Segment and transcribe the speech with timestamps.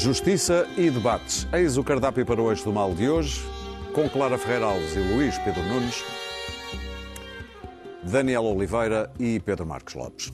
[0.00, 1.46] Justiça e debates.
[1.52, 3.42] Eis o cardápio para o eixo do mal de hoje,
[3.92, 6.02] com Clara Ferreira Alves e Luís Pedro Nunes,
[8.02, 10.32] Daniel Oliveira e Pedro Marcos Lopes.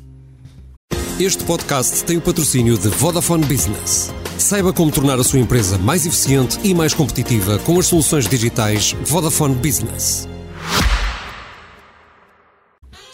[1.18, 4.14] Este podcast tem o patrocínio de Vodafone Business.
[4.38, 8.92] Saiba como tornar a sua empresa mais eficiente e mais competitiva com as soluções digitais
[9.02, 10.28] Vodafone Business.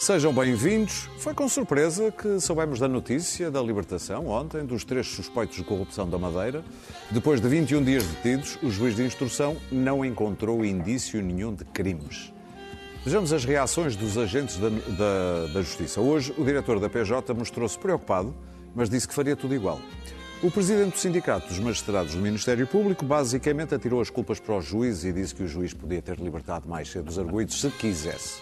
[0.03, 1.09] Sejam bem-vindos.
[1.17, 6.09] Foi com surpresa que soubemos da notícia da libertação ontem dos três suspeitos de corrupção
[6.09, 6.61] da Madeira.
[7.09, 12.33] Depois de 21 dias detidos, o juiz de instrução não encontrou indício nenhum de crimes.
[13.05, 16.01] Vejamos as reações dos agentes da, da, da Justiça.
[16.01, 18.35] Hoje, o diretor da PJ mostrou-se preocupado,
[18.75, 19.79] mas disse que faria tudo igual.
[20.43, 24.59] O presidente do Sindicato dos Magistrados do Ministério Público basicamente atirou as culpas para o
[24.59, 28.41] juiz e disse que o juiz podia ter libertado mais cedo os arguídos se quisesse.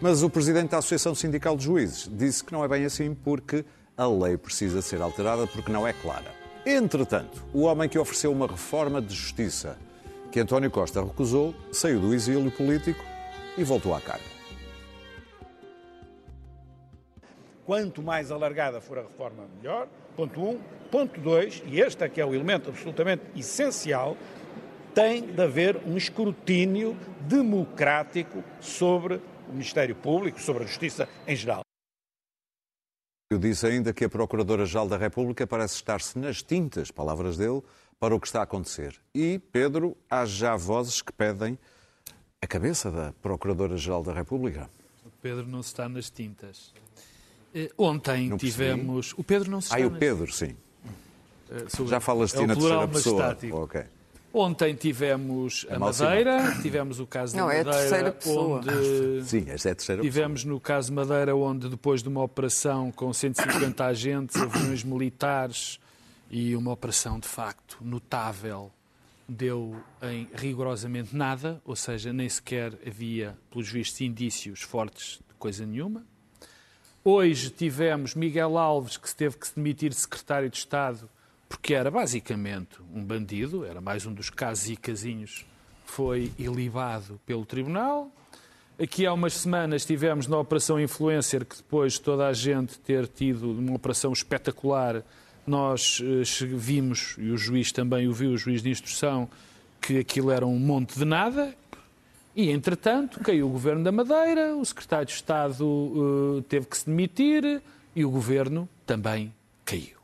[0.00, 3.64] Mas o presidente da Associação Sindical de Juízes disse que não é bem assim porque
[3.96, 6.34] a lei precisa ser alterada porque não é clara.
[6.66, 9.78] Entretanto, o homem que ofereceu uma reforma de justiça
[10.32, 13.04] que António Costa recusou saiu do exílio político
[13.56, 14.24] e voltou à carga.
[17.64, 19.86] Quanto mais alargada for a reforma, melhor.
[20.16, 20.48] Ponto 1.
[20.48, 20.75] Um.
[20.96, 24.16] Ponto 2, e este é que é o elemento absolutamente essencial,
[24.94, 29.16] tem de haver um escrutínio democrático sobre
[29.46, 31.60] o Ministério Público, sobre a Justiça em geral.
[33.30, 37.62] Eu disse ainda que a Procuradora-Geral da República parece estar-se nas tintas, palavras dele,
[38.00, 38.98] para o que está a acontecer.
[39.14, 41.58] E, Pedro, há já vozes que pedem
[42.40, 44.70] a cabeça da Procuradora-Geral da República.
[45.04, 46.72] O Pedro não está nas tintas.
[47.54, 49.12] Eh, ontem não tivemos.
[49.18, 49.76] O Pedro não se está.
[49.76, 50.56] Ah, o Pedro, sim.
[51.50, 53.38] Uh, já falas de é na terceira pessoa.
[53.64, 53.84] Okay.
[54.32, 58.58] Ontem tivemos a, a Madeira, tivemos o caso Não, da Madeira, é a terceira pessoa.
[58.58, 60.54] onde Sim, esta é a terceira tivemos pessoa.
[60.54, 65.80] no caso Madeira, onde depois de uma operação com 150 agentes, aviões militares
[66.30, 68.70] e uma operação de facto notável,
[69.26, 75.64] deu em rigorosamente nada, ou seja, nem sequer havia, pelos vistos, indícios fortes de coisa
[75.64, 76.04] nenhuma.
[77.02, 81.08] Hoje tivemos Miguel Alves, que teve que se demitir de secretário de Estado
[81.48, 85.46] porque era basicamente um bandido, era mais um dos casos e casinhos,
[85.84, 88.10] foi ilibado pelo Tribunal.
[88.78, 93.06] Aqui há umas semanas tivemos na Operação Influencer, que depois de toda a gente ter
[93.06, 95.02] tido uma operação espetacular,
[95.46, 99.30] nós eh, vimos, e o juiz também o viu, o juiz de instrução,
[99.80, 101.54] que aquilo era um monte de nada.
[102.34, 106.84] E, entretanto, caiu o Governo da Madeira, o Secretário de Estado uh, teve que se
[106.84, 107.62] demitir
[107.94, 109.32] e o Governo também
[109.64, 109.95] caiu.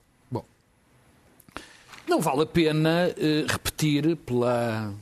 [2.13, 4.93] Não vale a pena uh, repetir pela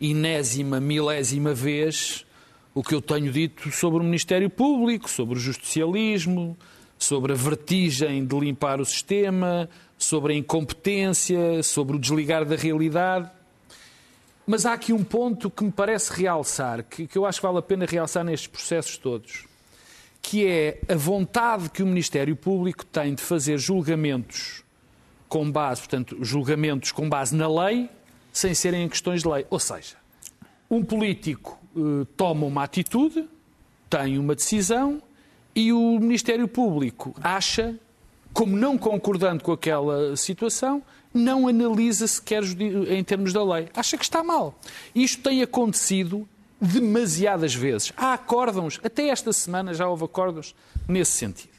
[0.00, 2.24] inésima, milésima vez
[2.72, 6.56] o que eu tenho dito sobre o Ministério Público, sobre o justicialismo,
[6.98, 9.68] sobre a vertigem de limpar o sistema,
[9.98, 13.30] sobre a incompetência, sobre o desligar da realidade.
[14.46, 17.58] Mas há aqui um ponto que me parece realçar, que, que eu acho que vale
[17.58, 19.44] a pena realçar nestes processos todos,
[20.22, 24.63] que é a vontade que o Ministério Público tem de fazer julgamentos
[25.34, 27.90] com base, portanto, julgamentos com base na lei,
[28.32, 29.44] sem serem em questões de lei.
[29.50, 29.96] Ou seja,
[30.70, 33.28] um político eh, toma uma atitude,
[33.90, 35.02] tem uma decisão
[35.52, 37.74] e o Ministério Público acha,
[38.32, 40.80] como não concordando com aquela situação,
[41.12, 43.68] não analisa sequer em termos da lei.
[43.74, 44.56] Acha que está mal.
[44.94, 46.28] Isto tem acontecido
[46.60, 47.92] demasiadas vezes.
[47.96, 50.54] Há acórdãos, até esta semana já houve acórdãos
[50.86, 51.53] nesse sentido.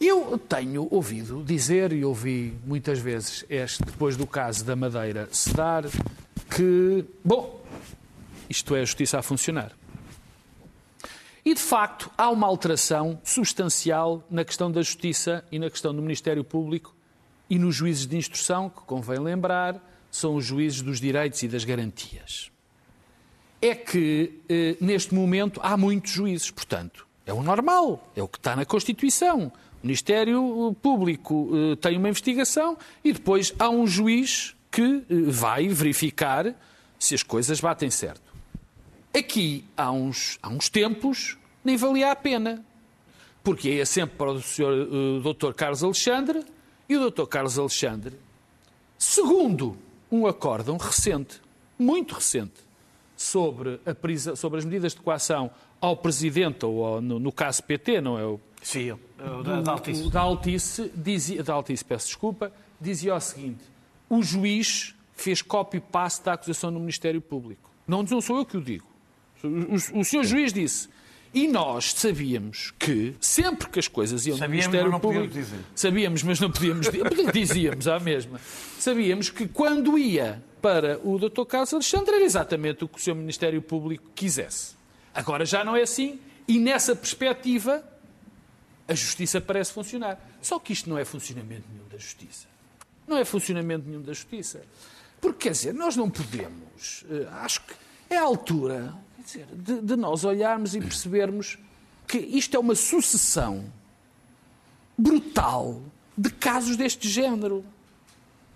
[0.00, 5.52] Eu tenho ouvido dizer, e ouvi muitas vezes, este, depois do caso da Madeira se
[5.52, 5.84] dar,
[6.56, 7.62] que, bom,
[8.48, 9.72] isto é a justiça a funcionar.
[11.44, 16.00] E, de facto, há uma alteração substancial na questão da justiça e na questão do
[16.00, 16.96] Ministério Público
[17.50, 19.78] e nos juízes de instrução, que convém lembrar,
[20.10, 22.50] são os juízes dos direitos e das garantias.
[23.60, 28.38] É que, eh, neste momento, há muitos juízes, portanto, é o normal, é o que
[28.38, 29.52] está na Constituição.
[29.82, 35.68] O Ministério Público uh, tem uma investigação e depois há um juiz que uh, vai
[35.68, 36.54] verificar
[36.98, 38.30] se as coisas batem certo.
[39.16, 42.64] Aqui, há uns, há uns tempos, nem valia a pena.
[43.42, 45.54] Porque ia sempre para o senhor, eh, Dr.
[45.54, 46.44] Carlos Alexandre
[46.88, 47.24] e o Dr.
[47.24, 48.14] Carlos Alexandre,
[48.98, 49.76] segundo
[50.12, 51.40] um acórdão recente,
[51.78, 52.52] muito recente,
[53.20, 57.62] sobre, a prisa, sobre as medidas de coação ao Presidente, ou ao, no, no caso
[57.62, 58.98] PT, não é o Sim,
[59.44, 60.02] da, da Altice.
[60.02, 62.50] O da Altice, dizia, da Altice, peço desculpa,
[62.80, 63.62] dizia o seguinte:
[64.08, 67.70] o juiz fez copy-paste da acusação no Ministério Público.
[67.86, 68.86] Não, não sou eu que o digo.
[69.44, 70.88] O, o, o senhor juiz disse:
[71.34, 75.28] E nós sabíamos que, sempre que as coisas iam Sabíamos, no Ministério mas não podíamos
[75.28, 75.50] Público...
[75.50, 75.64] dizer.
[75.74, 77.04] Sabíamos, mas não podíamos dizer.
[77.32, 78.40] Dizíamos à mesma.
[78.78, 81.44] Sabíamos que quando ia para o Dr.
[81.44, 84.74] Carlos Alexandre era exatamente o que o seu Ministério Público quisesse.
[85.14, 87.84] Agora já não é assim e nessa perspectiva
[88.86, 90.18] a justiça parece funcionar.
[90.42, 92.48] Só que isto não é funcionamento nenhum da justiça.
[93.06, 94.62] Não é funcionamento nenhum da justiça.
[95.20, 97.04] Porque, quer dizer, nós não podemos.
[97.10, 97.74] eh, acho que
[98.08, 101.58] é a altura dizer, de, de nós olharmos e percebermos
[102.06, 103.72] que isto é uma sucessão
[104.98, 105.80] brutal
[106.16, 107.64] de casos deste género.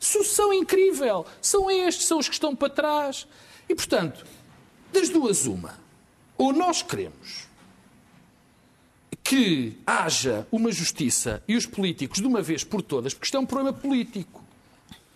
[0.04, 1.24] Sucessão incrível.
[1.40, 3.26] São estes, são os que estão para trás.
[3.66, 4.24] E, portanto,
[4.92, 5.78] das duas, uma.
[6.36, 7.48] Ou nós queremos
[9.22, 13.40] que haja uma justiça e os políticos, de uma vez por todas, porque isto é
[13.40, 14.44] um problema político.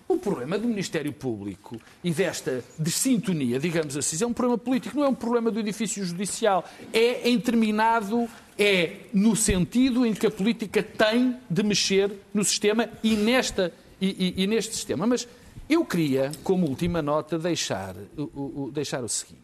[0.08, 5.05] O problema do Ministério Público e desta desintonia, digamos assim, é um problema político, não
[5.05, 6.64] é um problema do edifício judicial.
[6.94, 8.26] É interminado,
[8.58, 13.70] é no sentido em que a política tem de mexer no sistema e, nesta,
[14.00, 15.06] e, e- e neste sistema.
[15.06, 15.27] Mas
[15.69, 19.43] eu queria, como última nota, deixar o- o- deixar o seguinte.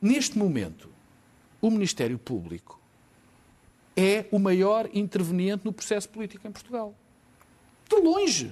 [0.00, 0.88] Neste momento,
[1.60, 2.80] o Ministério Público
[3.96, 6.94] é o maior interveniente no processo político em Portugal.
[7.88, 8.50] De longe.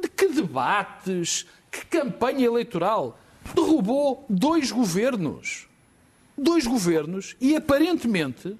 [0.00, 3.18] De que debates, que campanha eleitoral.
[3.54, 5.66] Derrubou dois governos.
[6.38, 8.56] Dois governos e aparentemente,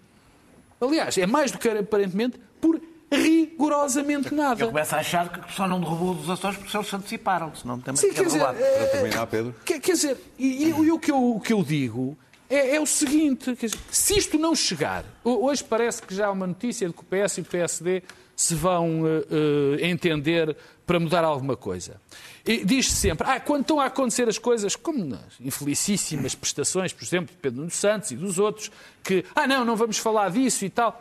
[0.80, 2.80] aliás, é mais do que aparentemente, por
[3.16, 4.66] rigorosamente Eu nada.
[4.66, 8.00] começo a achar que só não derrubou dos Açores porque eles se anteciparam, senão também
[8.00, 8.58] Sim, quer dizer, derrubado.
[8.58, 9.54] Para terminar, Pedro.
[9.64, 12.16] Quer, quer dizer, e, e- e o, que eu, o que eu digo
[12.48, 16.26] é, é o seguinte: quer dizer, se isto não chegar, ho- hoje parece que já
[16.26, 18.02] há uma notícia de que o PS e o PSD
[18.34, 20.56] se vão eh, eh, entender
[20.86, 22.00] para mudar alguma coisa.
[22.44, 27.04] E Diz-se sempre, ah, quando estão a acontecer as coisas, como nas infelicíssimas prestações, por
[27.04, 28.70] exemplo, de Pedro Nuno Santos e dos outros,
[29.04, 31.00] que, ah, não, não vamos falar disso e tal,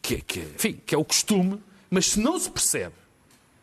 [0.00, 2.94] que, que- enfim, que é o costume, mas se não se percebe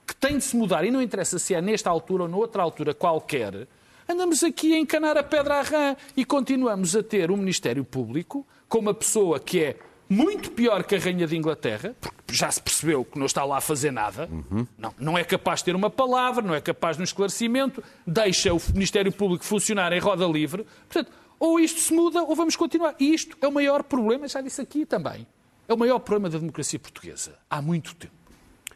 [0.05, 2.93] que tem de se mudar, e não interessa se é nesta altura ou noutra altura
[2.93, 3.67] qualquer,
[4.07, 8.45] andamos aqui a encanar a pedra à rã e continuamos a ter um Ministério Público
[8.69, 9.77] com uma pessoa que é
[10.09, 13.57] muito pior que a Rainha de Inglaterra, porque já se percebeu que não está lá
[13.57, 14.29] a fazer nada,
[14.77, 18.53] não, não é capaz de ter uma palavra, não é capaz de um esclarecimento, deixa
[18.53, 20.65] o Ministério Público funcionar em roda livre.
[20.87, 22.95] Portanto, ou isto se muda ou vamos continuar.
[22.97, 25.27] E isto é o maior problema, já disse aqui também,
[25.67, 28.13] é o maior problema da democracia portuguesa há muito tempo.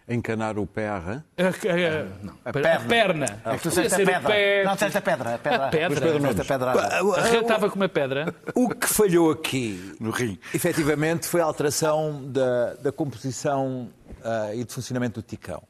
[0.10, 1.24] Encanar o pé à rã.
[1.38, 2.86] A, a- não, a perna.
[2.88, 3.26] perna.
[3.46, 4.30] É que tu Podia disseste a pedra.
[4.30, 4.64] pé.
[4.66, 5.36] Não, disseste a pedra.
[5.36, 5.66] A pedra.
[5.66, 6.20] A pedra.
[6.20, 6.72] Pois a pedra.
[6.72, 8.36] A rã estava com uma pedra.
[8.54, 10.38] O que falhou aqui, No rim.
[10.54, 13.90] efetivamente, foi a alteração da, da composição
[14.24, 15.64] ah, e de funcionamento do Ticão.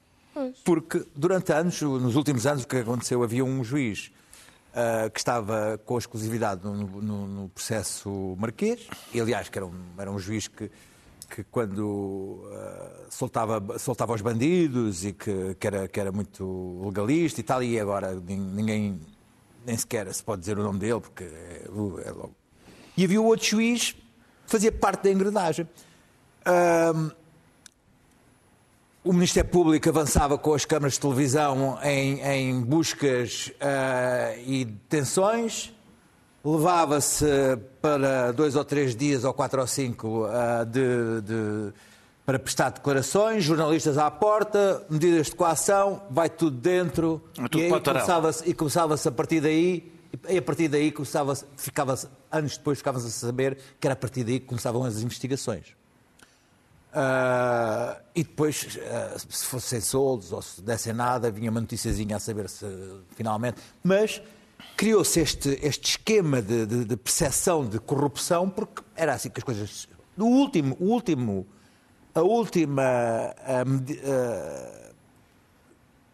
[0.64, 3.22] Porque durante anos, nos últimos anos, o que aconteceu?
[3.22, 4.12] Havia um juiz
[4.74, 9.74] ah, que estava com exclusividade no, no- no processo marquês, e aliás, que era um,
[10.00, 10.72] era um juiz que,
[11.34, 17.40] que quando ah, soltava, soltava os bandidos e que, que, era, que era muito legalista
[17.40, 19.00] e tal, e agora nin- ninguém
[19.66, 22.36] nem sequer se pode dizer o nome dele, porque é, é logo
[22.98, 24.02] e havia outro juiz que
[24.46, 25.68] fazia parte da engrenagem.
[29.04, 35.74] O Ministério Público avançava com as câmaras de televisão em, em buscas ah, e detenções,
[36.44, 37.26] levava-se
[37.82, 41.74] para dois ou três dias, ou quatro ou cinco, ah, de- de-
[42.26, 47.22] para prestar declarações, jornalistas à porta, medidas de coação, vai tudo dentro.
[47.38, 49.92] É tudo e começava-se começava-se a partir daí,
[50.30, 51.98] e a partir daí começava ficava
[52.32, 55.76] anos depois ficávamos a saber que era a partir daí que começavam as investigações.
[56.94, 62.20] Ah, e depois, ah, se fossem soldos ou se dessem nada, vinha uma noticiazinha a
[62.20, 62.66] saber se
[63.16, 63.62] finalmente.
[63.84, 64.22] Mas
[64.78, 69.44] criou-se este, este esquema de, de, de percepção de corrupção, porque era assim que as
[69.44, 69.88] coisas.
[70.18, 71.48] O último, o último,
[72.14, 72.84] a última
[73.66, 74.92] medi- ah,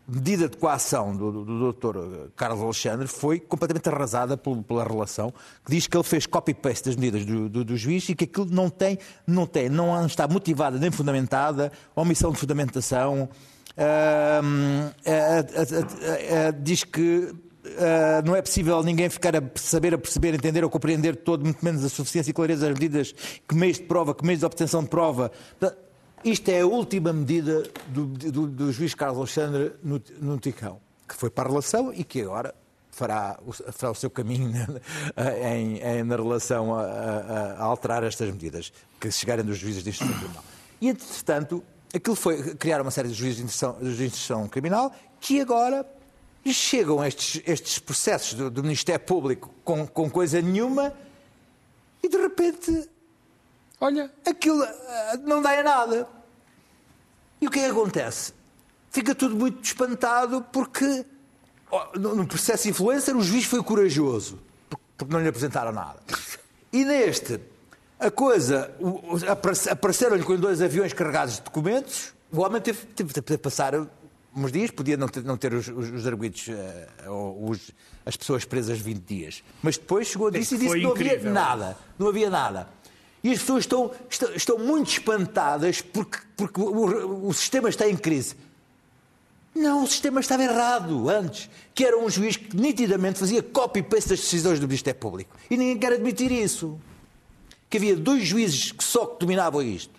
[0.08, 2.30] medida de coação do, do, Dr.
[2.36, 5.34] Carlos Alexandre foi completamente arrasada pelo- pela relação,
[5.66, 8.46] que diz que ele fez copy-paste das medidas do, do, do juiz e que aquilo
[8.50, 13.28] não tem, não tem, não está motivada nem fundamentada, omissão de fundamentação.
[13.78, 14.42] Ah,
[15.06, 17.34] ah, ah, diz que
[17.80, 21.64] ah, não é possível ninguém ficar a saber, a perceber, entender ou compreender todo, muito
[21.64, 23.14] menos a suficiência e clareza das medidas,
[23.48, 25.32] que meios de prova, que meios de obtenção de prova.
[26.24, 31.16] Isto é a última medida do, do, do juiz Carlos Alexandre no, no Ticão, que
[31.16, 32.54] foi para a relação e que agora
[32.90, 38.04] fará o, fará o seu caminho na, em, em- na relação a, a- a alterar
[38.04, 40.44] estas medidas que chegarem dos juízes de instrução criminal.
[40.82, 45.40] E, entretanto, aquilo foi criar uma série de juízes de instrução, de instrução criminal que
[45.40, 45.86] agora
[46.54, 50.94] chegam estes, estes processos do, do Ministério Público com, com coisa nenhuma
[52.04, 52.90] e de repente
[53.80, 56.08] Olha, aquilo ah, não dá em nada.
[57.40, 58.34] E o que é que acontece?
[58.90, 61.06] Fica tudo muito espantado porque
[62.00, 66.00] no processo influencer o juiz foi corajoso, por- porque não lhe apresentaram nada.
[66.74, 67.40] E neste,
[68.00, 68.72] a coisa,
[69.70, 73.74] apareceram-lhe com dois aviões carregados de documentos, o homem teve, teve, teve de passar
[74.46, 77.72] uns dias, podia não ter, não ter os, os, os arguidos, eh, ou os-
[78.06, 79.44] as pessoas presas 20 dias.
[79.64, 81.34] Mas depois chegou disso e disse que não havia incrível.
[81.34, 81.78] nada.
[81.98, 82.70] Não havia nada.
[83.24, 87.98] E as pessoas estão, estão, estão muito espantadas porque, porque o, o- sistema está em
[87.98, 88.36] crise.
[89.56, 94.20] Não, o sistema estava errado antes, que era um juiz que nitidamente fazia copy-paste das
[94.20, 95.36] decisões do Ministério Público.
[95.50, 96.80] E ninguém quer admitir isso.
[97.70, 99.94] Que havia dois juízes que só que dominavam isto.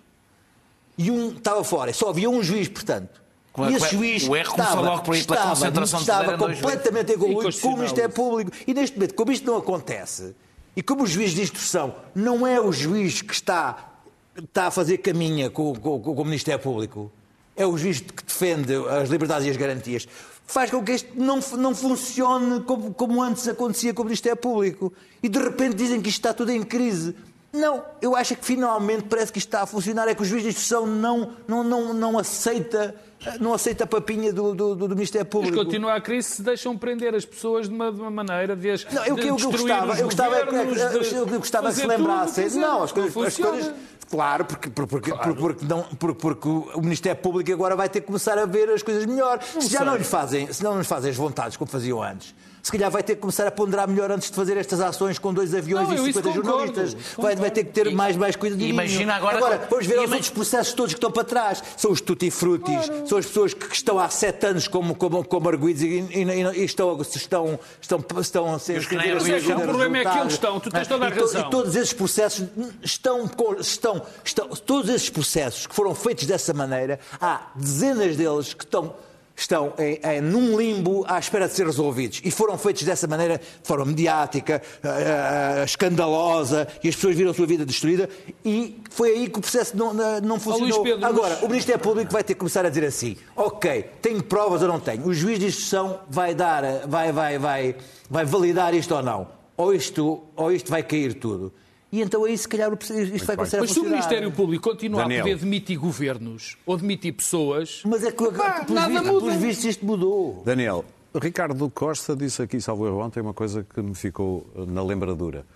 [0.97, 1.93] E um estava fora.
[1.93, 3.21] Só havia um juiz, portanto.
[3.59, 6.01] Como é e esse o juiz erro começou estava, logo por aí, pela estava, concentração
[6.01, 8.17] estava dois completamente evoluído com o Inconstitucional Ministério isso.
[8.17, 8.51] Público.
[8.67, 10.35] E neste momento, como isto não acontece,
[10.77, 13.95] e como o juiz de instrução não é o juiz que está,
[14.43, 17.11] está a fazer caminha com, com- com o Ministério Público,
[17.57, 20.07] é o juiz que defende as liberdades e as garantias,
[20.47, 24.93] faz com que isto não, não funcione como, como antes acontecia com o Ministério Público.
[25.23, 27.15] E de repente dizem que isto está tudo em crise.
[27.53, 30.43] Não, eu acho que finalmente parece que isto está a funcionar, é que o juiz
[30.43, 32.95] de instrução não, não, não, não aceita
[33.41, 35.57] não aceita a papinha do, do, do Ministério mas Público.
[35.65, 38.85] continua a crise se deixam prender as pessoas de uma, de uma maneira de as
[38.85, 41.15] Não, eu, de eu, eu destruir gostava, os eu gostava, é que- governos, eu, de
[41.15, 42.49] eu, eu gostava que se lembrassem.
[42.51, 43.75] Não, as coisas, as coisas
[44.11, 48.07] claro, porque, porque, porque, porque, não, porque, porque o Ministério Público agora vai ter que
[48.07, 49.43] começar a ver as coisas melhor.
[49.43, 49.87] se já sei.
[49.87, 52.35] não lhe fazem, se não lhes fazem as vontades como faziam antes.
[52.63, 55.33] Se calhar vai ter que começar a ponderar melhor antes de fazer estas ações com
[55.33, 56.97] dois aviões Não, e isso 50 concordo, jornalistas.
[57.17, 58.61] Vai, vai ter que ter mais, mais cuidado.
[58.63, 61.63] Imagina agora- vamos ver os outros processos todos que estão para trás.
[61.77, 65.49] São os tutti-frutis, são as pessoas que que estão há sete anos como, como, como
[65.49, 68.79] arguidos e, e- e- e estão, estão, estão, estão a ser.
[69.25, 69.45] resultados.
[69.47, 69.57] são.
[69.59, 71.41] O problema é que eles estão, tu tens toda a E razão.
[71.47, 72.47] E todos esses processos
[72.83, 73.25] estão,
[73.61, 74.49] estão, estão.
[74.49, 78.95] Todos esses processos que foram feitos dessa maneira, há dezenas deles que estão.
[79.41, 82.21] Estão em, em- num limbo à espera de ser resolvidos.
[82.25, 87.35] E foram feitos dessa maneira, de forma mediática, eh, escandalosa, e as pessoas viram a
[87.35, 88.09] sua vida destruída,
[88.45, 90.83] e foi aí que o processo não, não- não funcionou.
[90.83, 94.23] Pedro, Agora, mas- o Ministério Público vai ter que começar a dizer assim: ok, tenho
[94.25, 95.07] provas ou não tenho?
[95.07, 97.77] O juiz de instrução vai dar, vai, vai, vai,
[98.11, 99.29] vai validar isto ou não?
[99.57, 101.53] Ou isto, ou isto vai cair tudo?
[101.91, 103.37] E então aí, se calhar, isto vai bem.
[103.37, 103.85] começar a Mas se o.
[103.85, 105.21] Ministério Público continuar Daniel.
[105.21, 109.21] a poder demitir governos ou demitir pessoas, Mas é que, Pá, pelos, nada vistos, muda.
[109.27, 110.43] pelos vistos, isto mudou.
[110.45, 114.83] Daniel, Ricardo Costa disse aqui, salvo erro ontem, uma coisa que me ficou eh, na
[114.83, 115.47] lembradura.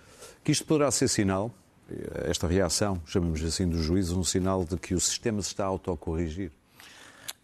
[0.43, 1.51] Que isto poderá ser sinal,
[1.91, 5.65] eh, esta reação, chamemos assim, do juiz, um sinal de que o sistema se está
[5.65, 6.49] a autocorrigir.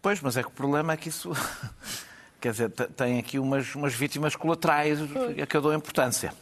[0.02, 1.30] Pois, mas é que o problema é que isso.
[2.40, 4.98] Quer dizer, te- tem aqui umas, umas vítimas colaterais
[5.40, 6.32] a que eu dou importância.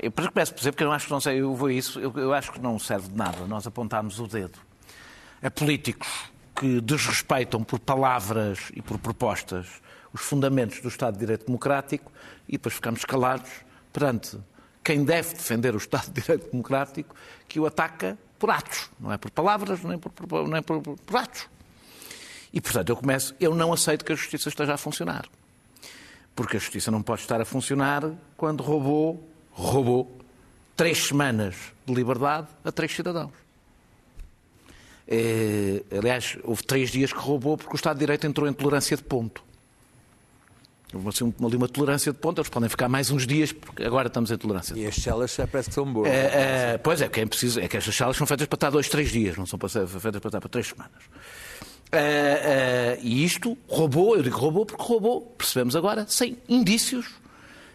[0.00, 2.32] Eu começo por dizer, porque eu acho que não sei, eu vou isso, eu, eu
[2.32, 4.58] acho que não serve de nada nós apontarmos o dedo
[5.42, 6.08] a políticos
[6.56, 9.66] que desrespeitam por palavras e por propostas
[10.12, 12.10] os fundamentos do Estado de Direito Democrático
[12.48, 13.50] e depois ficamos calados
[13.92, 14.38] perante
[14.82, 17.14] quem deve defender o Estado de Direito Democrático
[17.46, 21.16] que o ataca por atos, não é por palavras, nem por, por- nem por, por
[21.16, 21.46] atos.
[22.52, 25.26] E, portanto, eu começo, eu não aceito que a justiça esteja a funcionar.
[26.36, 28.02] Porque a justiça não pode estar a funcionar
[28.36, 30.18] quando roubou, roubou
[30.76, 31.54] três semanas
[31.86, 33.32] de liberdade a três cidadãos.
[35.06, 38.96] Eh, aliás, houve três dias que roubou porque o Estado de Direito entrou em tolerância
[38.96, 39.42] de ponto.
[40.92, 44.06] Houve assim, ali uma tolerância de ponto, eles podem ficar mais uns dias, porque agora
[44.06, 46.08] estamos em tolerância de E as celas já parece que são boas.
[46.08, 48.70] é, é, pois é, que é preciso, é que estas salas são feitas para estar
[48.70, 51.02] dois, três dias, não são para ser feitas para estar para três semanas.
[51.90, 57.06] É, é, e isto roubou, eu digo roubou porque roubou, percebemos agora, sem indícios.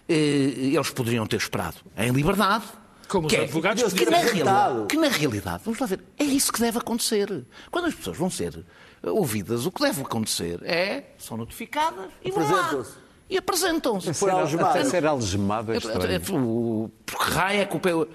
[0.09, 2.65] É, eles poderiam ter esperado em liberdade.
[3.07, 6.23] Como os que é- advogados que, podiam na que na realidade, vamos lá ver, é
[6.23, 7.45] isso que deve acontecer.
[7.71, 8.63] Quando as pessoas vão ser
[9.03, 12.85] ouvidas, o que deve acontecer é, são notificadas e vão lá.
[13.29, 13.33] Apresentam-se.
[13.33, 14.13] E apresentam-se.
[14.13, 14.69] Foi algemado.
[14.69, 16.11] Até ser algemado é É, estranho.
[16.11, 18.07] é, o- Por que raio é que o, pe- o,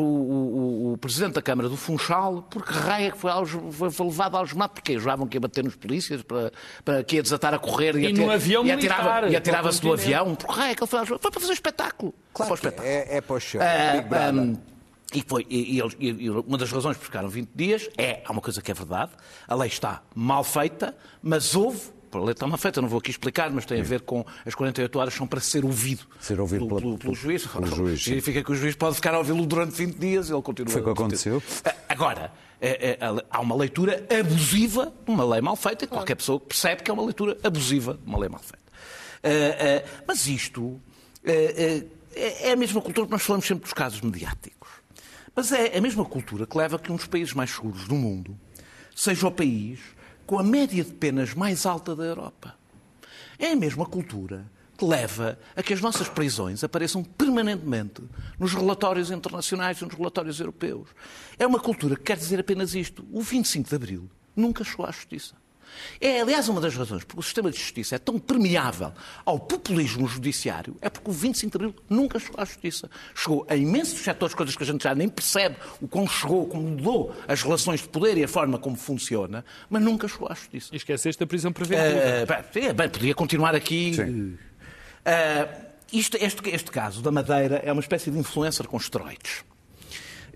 [0.00, 3.30] o- o Presidente da Câmara do Funchal, por que raio é que foi,
[3.72, 4.72] foi- foi levado algemado?
[4.74, 6.52] Porque juravam que ia bater nos polícias, para,
[6.84, 9.78] para que ia desatar a correr e, E num avião e atirava, militar, e atirava-se
[9.78, 10.14] do para o continente.
[10.14, 10.34] avião.
[10.34, 11.22] Por que raio é que ele foi algemado?
[11.22, 12.14] Foi para fazer espetáculo.
[12.34, 13.12] Claro Foi que para o espetáculo.
[13.12, 13.60] é, é para o show.
[13.62, 14.56] Ah, um,
[15.14, 18.42] e, foi, e, e- e uma das razões por ficaram 20 dias é, há uma
[18.42, 19.12] coisa que é verdade,
[19.46, 21.80] a lei está mal feita, mas houve,
[22.12, 24.98] a lei mal feita, não vou aqui explicar, mas tem a ver com as 48
[24.98, 27.46] horas são para ser ouvido, Ser ouvido pelo, pela- pelo- pelo juiz.
[27.46, 28.02] pelo juiz.
[28.04, 30.80] Significa que o juiz pode ficar a ouvi-lo durante 20 dias e ele continua Foi
[30.80, 31.42] o que a- aconteceu.
[31.64, 32.98] Ah, Agora, é- é-
[33.30, 36.94] há uma leitura abusiva de uma lei mal feita, e qualquer pessoa percebe que é
[36.94, 38.58] uma leitura abusiva de uma lei mal feita.
[39.22, 40.80] Ah, mas isto
[41.24, 41.84] é
[42.14, 44.68] é a mesma cultura que nós falamos sempre dos casos mediáticos.
[45.36, 47.94] Mas é a mesma cultura que leva a que um dos países mais seguros do
[47.94, 48.36] mundo
[48.94, 49.78] seja o país
[50.28, 52.54] com a média de penas mais alta da Europa.
[53.38, 54.44] É a mesma cultura
[54.76, 58.02] que leva a que as nossas prisões apareçam permanentemente
[58.38, 60.90] nos relatórios internacionais e nos relatórios europeus.
[61.38, 63.06] É uma cultura que quer dizer apenas isto.
[63.10, 65.34] O 25 de Abril nunca chegou à justiça.
[66.00, 68.92] É, aliás, uma das razões porque o sistema de justiça é tão permeável
[69.24, 72.90] ao populismo judiciário é porque o 25 de Abril nunca chegou à justiça.
[73.14, 76.62] Chegou a imensos setores, coisas que a gente já nem percebe o como chegou, como
[76.62, 80.70] mudou as relações de poder e a forma como funciona, mas nunca chegou à justiça.
[80.72, 81.88] E esqueceste a prisão preventiva.
[81.88, 83.92] Uh, bem, bem, podia continuar aqui.
[83.98, 89.44] Uh, isto, este, este caso da Madeira é uma espécie de influencer com esteroides.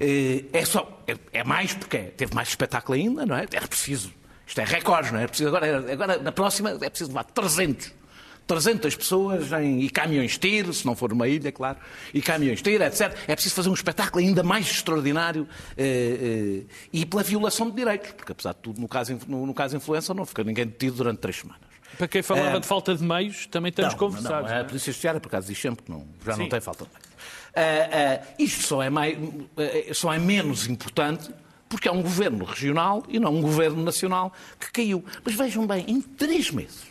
[0.00, 3.46] Uh, é, só, é, é mais porque teve mais espetáculo ainda, não é?
[3.52, 4.12] Era preciso
[4.46, 5.26] isto é recorde, não é?
[5.26, 8.02] Preciso agora, agora, na próxima, é preciso levar 300.
[8.46, 11.78] 300 pessoas em, e caminhões tiro, se não for uma ilha, claro,
[12.12, 13.16] e caminhões tiro, etc.
[13.26, 15.46] É preciso fazer um espetáculo ainda mais extraordinário
[15.76, 19.54] eh, eh, e pela violação de direitos, porque apesar de tudo, no caso, no, no
[19.54, 21.62] caso influência, não fica ninguém detido durante três semanas.
[21.96, 22.60] Para quem falava é...
[22.60, 24.50] de falta de meios, também estamos não, conversados.
[24.50, 26.42] Não, não, a Polícia Judiciária, por acaso, diz sempre que não, já Sim.
[26.42, 27.12] não tem falta de meios.
[27.52, 31.30] Uh, uh, isto só é, mais, uh, só é menos importante
[31.72, 35.02] porque é um governo regional e não um governo nacional que caiu.
[35.24, 36.82] Mas vejam bem, em três meses,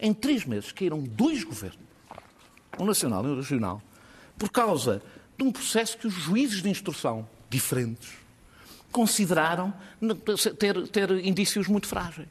[0.00, 1.78] em três meses caíram dois governos,
[2.76, 3.80] o nacional e o regional,
[4.36, 5.00] por causa
[5.38, 8.14] de um processo que os juízes de instrução diferentes
[8.90, 9.72] consideraram
[10.58, 12.26] ter, ter indícios muito frágeis.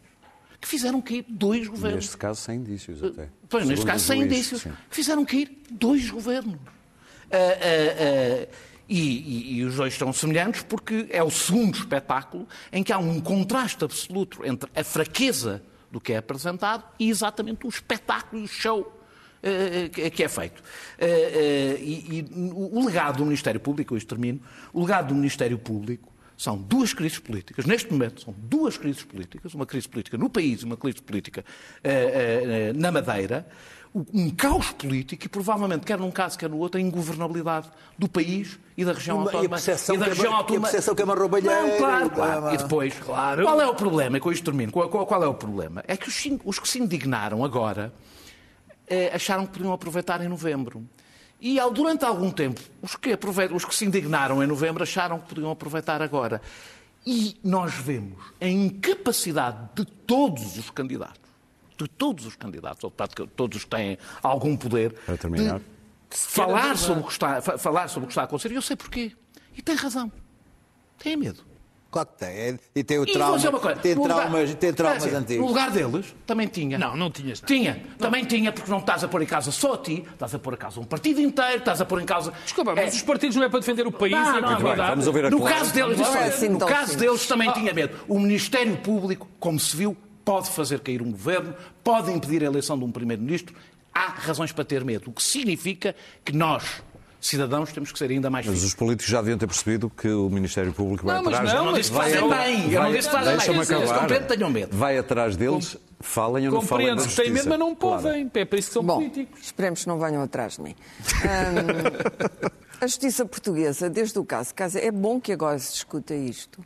[0.60, 2.04] Que fizeram cair dois governos.
[2.04, 3.30] Neste caso, sem indícios até.
[3.48, 4.62] Pois, neste caso, sem indícios.
[4.62, 4.74] Sim.
[4.90, 6.56] Fizeram cair dois governos.
[6.56, 12.48] Uh, uh, uh, e, e, e, os dois estão semelhantes porque é o segundo espetáculo
[12.72, 15.62] em que há um contraste absoluto entre a fraqueza
[15.92, 20.60] do que é apresentado e exatamente o espetáculo, o show uh, que é feito.
[20.60, 24.40] Uh, uh, e, e, o legado do Ministério Público, isto termino,
[24.74, 27.66] o legado do Ministério Público são duas crises políticas.
[27.66, 31.46] Neste momento, são duas crises políticas, uma crise política no país e uma crise política
[32.76, 33.48] na Madeira
[34.14, 38.60] um caos político e provavelmente, quer num caso, quer no outro, a ingovernabilidade do país
[38.76, 39.58] e da região uma, autónoma.
[39.58, 40.70] E e da região é, autónoma.
[40.70, 41.62] E a que é uma roubalheira.
[41.62, 42.54] Não, claro, claro.
[42.54, 43.44] E depois, claro.
[43.44, 44.18] qual é o problema?
[44.18, 44.72] E com isto termino.
[44.72, 45.82] Qual, qual, qual, é o problema?
[45.88, 47.94] É que os, os que se indignaram agora
[48.86, 50.86] eh, acharam que podiam aproveitar em novembro.
[51.40, 53.18] E durante algum tempo, os que,
[53.54, 56.42] os que se indignaram em novembro acharam que podiam aproveitar agora.
[57.06, 61.26] E nós vemos a incapacidade de todos os candidatos
[61.78, 62.92] de todos os candidatos, ou
[63.36, 65.60] todos que têm algum poder, Para terminar.
[65.60, 68.52] de falar sobre, o que está, falar sobre o que está a acontecer.
[68.52, 69.12] E eu sei porquê.
[69.56, 70.12] E tem razão.
[70.98, 71.44] Tem medo.
[71.96, 72.28] Claro que tem.
[72.28, 73.40] É, e tem o trauma.
[73.82, 75.42] Tem traumas, tem traumas assim, antigos.
[75.42, 76.78] No lugar deles, também tinha.
[76.78, 77.40] Não, não tinhas.
[77.40, 77.82] Tinha.
[77.92, 77.98] Não.
[78.10, 80.56] Também tinha, porque não estás a pôr em causa só a ti, estás a pôr
[80.56, 82.34] em causa um partido inteiro, estás a pôr em causa.
[82.44, 82.98] Desculpa, mas é...
[82.98, 85.24] os partidos não é para defender o país não, e a não, não, Vamos ouvir
[85.24, 87.54] a No caso deles, não é assim no caso deles também ah.
[87.54, 87.96] tinha medo.
[88.10, 92.78] O Ministério Público, como se viu, pode fazer cair um governo, pode impedir a eleição
[92.78, 93.56] de um primeiro-ministro.
[93.94, 96.84] Há razões para ter medo, o que significa que nós,
[97.28, 100.30] cidadãos temos que ser ainda mais Mas os políticos já deviam ter percebido que o
[100.30, 101.54] Ministério Público vai não, atrás...
[101.54, 102.72] Não, mas não disse que fazem bem.
[102.72, 103.82] Eu não disse que fazem bem.
[103.82, 104.28] Acabar.
[104.28, 104.78] tenham medo.
[104.78, 108.30] Vai atrás deles, falem ou não falem Compreendo que têm medo, mas não podem.
[108.30, 108.32] Claro.
[108.36, 109.40] É para isso que são Bom, políticos.
[109.42, 110.76] esperemos que não venham atrás de mim.
[111.24, 114.80] Um, a justiça portuguesa, desde o caso Casa...
[114.80, 116.64] É bom que agora se discuta isto,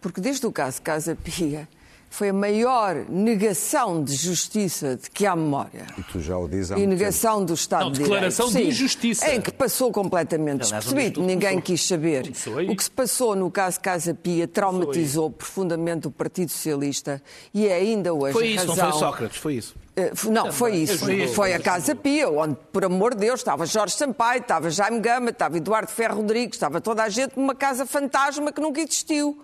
[0.00, 1.68] porque desde o caso Casa Pia
[2.14, 5.84] foi a maior negação de justiça de que há memória.
[5.98, 7.46] E tu já o dizes há E negação tempo.
[7.46, 8.66] do Estado Não, de declaração Direito.
[8.66, 9.34] de injustiça.
[9.34, 12.32] Em que passou completamente despercebido, ninguém quis saber.
[12.70, 17.20] O que se passou no caso Casa Pia traumatizou profundamente o Partido Socialista
[17.52, 18.84] e é ainda hoje Foi isso, razão...
[18.84, 19.74] não foi Sócrates, foi isso.
[19.96, 20.98] Eh, não, foi isso.
[20.98, 25.00] Foi, foi a Casa Pia, onde, por amor de Deus, estava Jorge Sampaio, estava Jaime
[25.00, 29.42] Gama, estava Eduardo Ferro Rodrigues, estava toda a gente numa casa fantasma que nunca existiu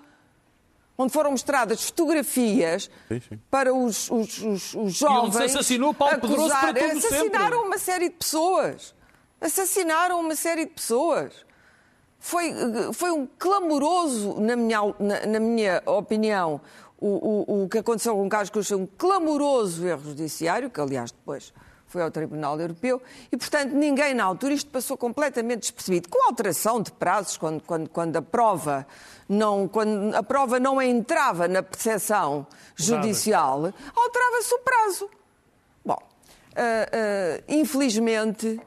[1.02, 3.40] onde foram mostradas fotografias sim, sim.
[3.50, 5.22] para os, os, os, os jovens.
[5.22, 7.66] E onde se assassinou Paulo acusar, para todo Assassinaram sempre.
[7.66, 8.94] uma série de pessoas.
[9.40, 11.32] Assassinaram uma série de pessoas.
[12.18, 12.52] Foi,
[12.92, 16.60] foi um clamoroso, na minha, na, na minha opinião,
[17.00, 21.10] o, o, o, que aconteceu com o Carlos Costa, um clamoroso erro judiciário, que aliás
[21.10, 21.50] depois
[21.90, 26.80] foi ao Tribunal Europeu, e, portanto, ninguém na altura, isto passou completamente despercebido, com alteração
[26.80, 28.86] de prazos, quando, quando, quando a prova
[29.30, 35.08] não, quando a prova não entrava na percepção judicial, alterava-se o prazo.
[35.84, 38.60] Bom, uh, uh, infelizmente,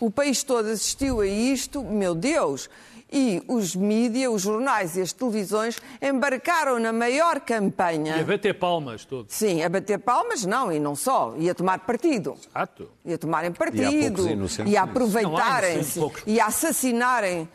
[0.00, 2.68] o país todo assistiu a isto, meu Deus,
[3.12, 8.16] E os mídias, os jornais e as televisões embarcaram na maior campanha.
[8.16, 9.26] E a bater palmas todo.
[9.28, 12.36] Sim, a bater palmas, não, e não só, e a tomar partido.
[12.50, 12.88] Exato.
[13.04, 14.26] E a tomarem partido,
[14.66, 17.48] e a aproveitarem-se, e a assassinarem uh,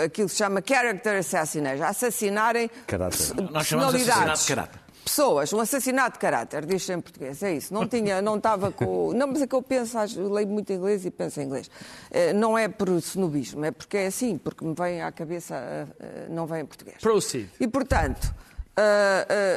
[0.00, 3.16] uh, aquilo que se chama character assassination, a assassinarem Caráter.
[3.16, 4.42] pers- Nós chamamos de assassinato personalidades.
[4.46, 4.80] de caráter.
[5.04, 7.72] Pessoas, um assassinato de caráter, diz em português, é isso.
[7.72, 9.12] Não tinha, não estava com.
[9.12, 11.70] Não, mas é que eu penso, eu leio muito inglês e penso em inglês.
[12.10, 15.86] Eh, Não é por snobismo, é porque é assim, porque me vem à cabeça, eh,
[16.00, 16.98] eh, não vem em português.
[17.00, 17.48] Proceed.
[17.58, 18.34] E, portanto,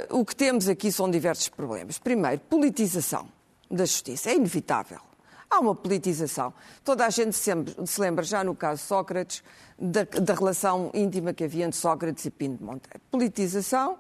[0.09, 1.97] o que temos aqui são diversos problemas.
[1.97, 3.27] Primeiro, politização
[3.69, 4.29] da justiça.
[4.31, 4.99] É inevitável.
[5.49, 6.53] Há uma politização.
[6.83, 9.43] Toda a gente sempre se lembra, já no caso Sócrates,
[9.77, 12.99] da, da relação íntima que havia entre Sócrates e Pinto de Monteiro.
[13.11, 13.97] Politização,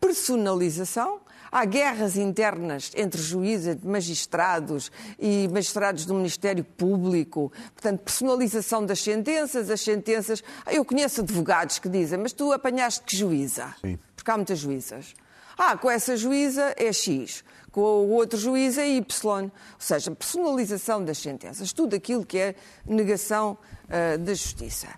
[0.00, 1.20] personalização.
[1.50, 7.52] Há guerras internas entre juízes, magistrados e magistrados do Ministério Público.
[7.72, 10.42] Portanto, personalização das sentenças, as sentenças.
[10.66, 13.74] Eu conheço advogados que dizem, mas tu apanhaste que juíza?
[13.80, 13.98] Sim.
[14.14, 15.14] Porque há muitas juízas.
[15.56, 19.44] Ah, com essa juíza é X, com o outro juiz é Y.
[19.44, 22.54] Ou seja, personalização das sentenças, tudo aquilo que é
[22.84, 23.56] negação
[23.88, 24.88] ah, da justiça.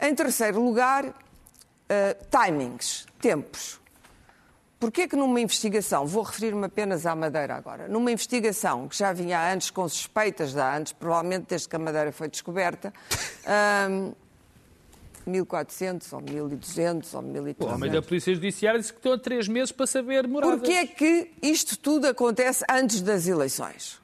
[0.00, 1.12] Em terceiro lugar,
[1.88, 3.80] ah, timings, tempos.
[4.84, 9.38] Porquê que numa investigação, vou referir-me apenas à Madeira agora, numa investigação que já vinha
[9.38, 12.92] há anos com suspeitas de há anos, provavelmente desde que a Madeira foi descoberta,
[13.88, 14.12] hum,
[15.26, 17.92] 1400 ou 1200 ou O homem 1300.
[17.94, 20.58] da Polícia Judiciária disse que estão a três meses para saber moradas.
[20.58, 23.98] Porquê é que isto tudo acontece antes das eleições?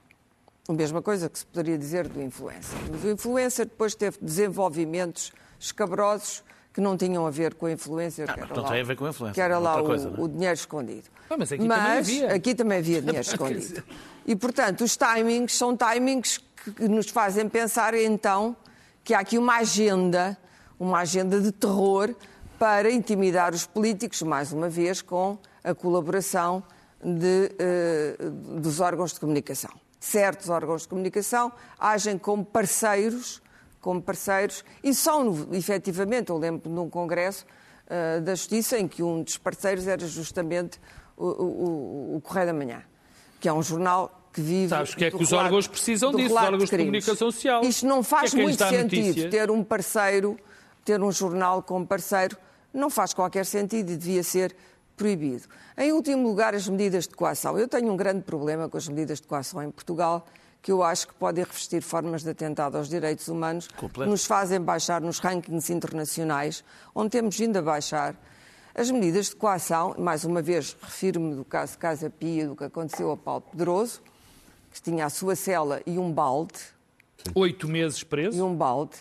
[0.66, 2.79] A mesma coisa que se poderia dizer do influencer.
[2.90, 8.29] Mas o influencer depois teve desenvolvimentos escabrosos que não tinham a ver com a influencer.
[8.31, 9.59] Ah, que mas era não lá, tem a ver com a influencer, Que era é
[9.59, 10.21] lá o, coisa, não é?
[10.21, 11.09] o dinheiro escondido.
[11.29, 12.35] Ah, mas aqui também havia.
[12.35, 13.83] aqui também havia dinheiro escondido.
[14.27, 16.39] E, portanto, os timings são timings
[16.77, 18.57] que nos fazem pensar, então,
[19.03, 20.37] que há aqui uma agenda,
[20.79, 22.15] uma agenda de terror
[22.59, 26.63] para intimidar os políticos, mais uma vez, com a colaboração
[27.03, 28.17] de, eh,
[28.61, 29.71] dos órgãos de comunicação.
[29.99, 33.43] Certos órgãos de comunicação agem como parceiros,
[33.81, 37.47] como parceiros, e são, efetivamente, eu lembro num congresso
[37.88, 40.79] eh, da Justiça em que um dos parceiros era justamente
[41.16, 42.83] o, o- o Correio da Manhã,
[43.40, 44.69] que é um jornal que vive.
[44.69, 46.87] Sabes que é que os relato- órgãos precisam disso, os órgãos de crimes.
[47.05, 47.62] comunicação social.
[47.64, 49.31] Isto não faz Que é muito sentido notícias.
[49.31, 50.38] ter um parceiro,
[50.85, 52.37] ter um jornal como parceiro,
[52.73, 54.55] não faz qualquer sentido e devia ser
[54.97, 55.45] proibido.
[55.77, 57.59] Em último lugar, as medidas de coação.
[57.59, 60.27] Eu tenho um grande problema com as medidas de coação em Portugal,
[60.62, 64.61] que eu acho que podem revestir formas de atentado aos direitos humanos, que nos fazem
[64.61, 66.62] baixar nos rankings internacionais,
[66.94, 68.14] onde temos vindo a baixar.
[68.75, 72.64] As medidas de coação, mais uma vez, refiro-me do caso de Casa Pia, do que
[72.64, 74.01] aconteceu a Paulo Pedroso,
[74.73, 76.55] que tinha a sua cela e um balde,
[77.35, 78.44] Oito meses e preso.
[78.44, 78.92] um balde.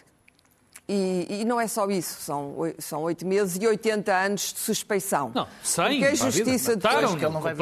[0.91, 5.32] E, e não é só isso, são, são 8 meses e 80 anos de suspeição.
[5.36, 7.54] Não, 100 Porque a justiça depois que ele não vai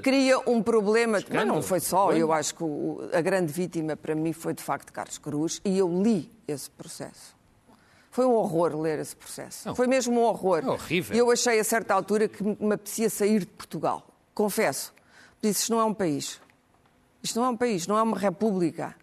[0.00, 1.14] cria, um problema.
[1.14, 1.54] Mas Escândalo.
[1.54, 4.92] não foi só, eu acho que o- a grande vítima para mim foi de facto
[4.92, 7.34] Carlos Cruz e eu li esse processo.
[8.12, 9.66] Foi um horror ler esse processo.
[9.66, 9.74] Não.
[9.74, 10.62] Foi mesmo um horror.
[10.64, 11.16] É horrível.
[11.16, 14.06] E eu achei a certa altura que me me apetecia sair de Portugal.
[14.34, 14.94] Confesso.
[15.42, 16.40] Disse, isto não é um país.
[17.22, 18.94] Isto não é um país, não é uma república.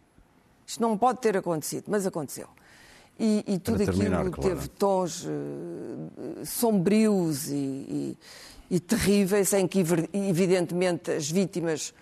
[0.66, 2.48] Isto não pode ter acontecido, mas aconteceu.
[3.20, 8.18] E, e tudo terminar, aquilo teve tons eh, sombrios e, e-
[8.72, 11.94] e terríveis, em que evi- evidentemente as vítimas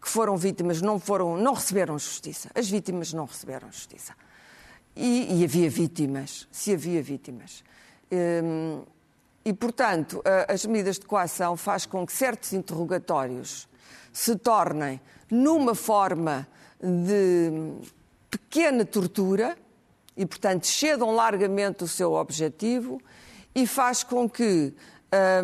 [0.00, 2.50] que foram vítimas não foram, não receberam justiça.
[2.54, 4.14] As vítimas não receberam justiça.
[4.94, 7.64] E, e havia vítimas, se havia vítimas.
[8.12, 8.82] Hum,
[9.44, 13.66] e, portanto, as medidas de coação faz com que certos interrogatórios
[14.12, 15.00] se tornem
[15.30, 16.46] numa forma
[16.80, 17.72] de
[18.30, 19.56] pequena tortura
[20.18, 23.00] e, portanto, cedam largamente o seu objetivo
[23.54, 24.74] e faz com que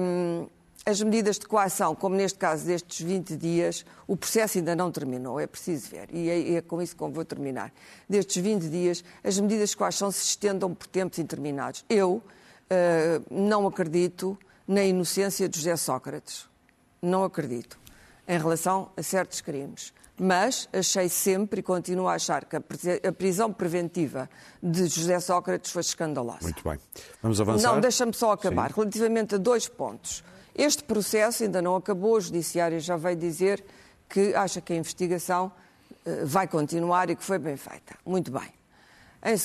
[0.01, 0.49] hum,
[0.85, 5.39] as medidas de coação, como neste caso destes 20 dias, o processo ainda não terminou,
[5.39, 7.73] é preciso ver, e é, é com isso que eu vou terminar.
[8.09, 11.85] Destes 20 dias, as medidas de coação se estendam por tempos interminados.
[11.89, 12.21] Eu
[12.69, 16.49] eh, não acredito na inocência de José Sócrates.
[17.01, 17.79] Não acredito.
[18.27, 19.93] Em relação a certos crimes.
[20.19, 24.31] Mas achei sempre e continuo a achar que a prisão preventiva
[24.63, 26.43] de José Sócrates foi escandalosa.
[26.43, 26.79] Muito bem.
[27.21, 27.73] Vamos avançar?
[27.73, 28.69] Não, deixa-me só acabar.
[28.69, 28.77] Sim.
[28.77, 30.23] Relativamente a dois pontos.
[30.55, 33.65] Este processo ainda não acabou, o Judiciário já veio dizer
[34.09, 35.51] que acha que a investigação
[36.07, 37.97] eh, vai continuar e que foi bem feita.
[38.07, 38.53] Muito bem.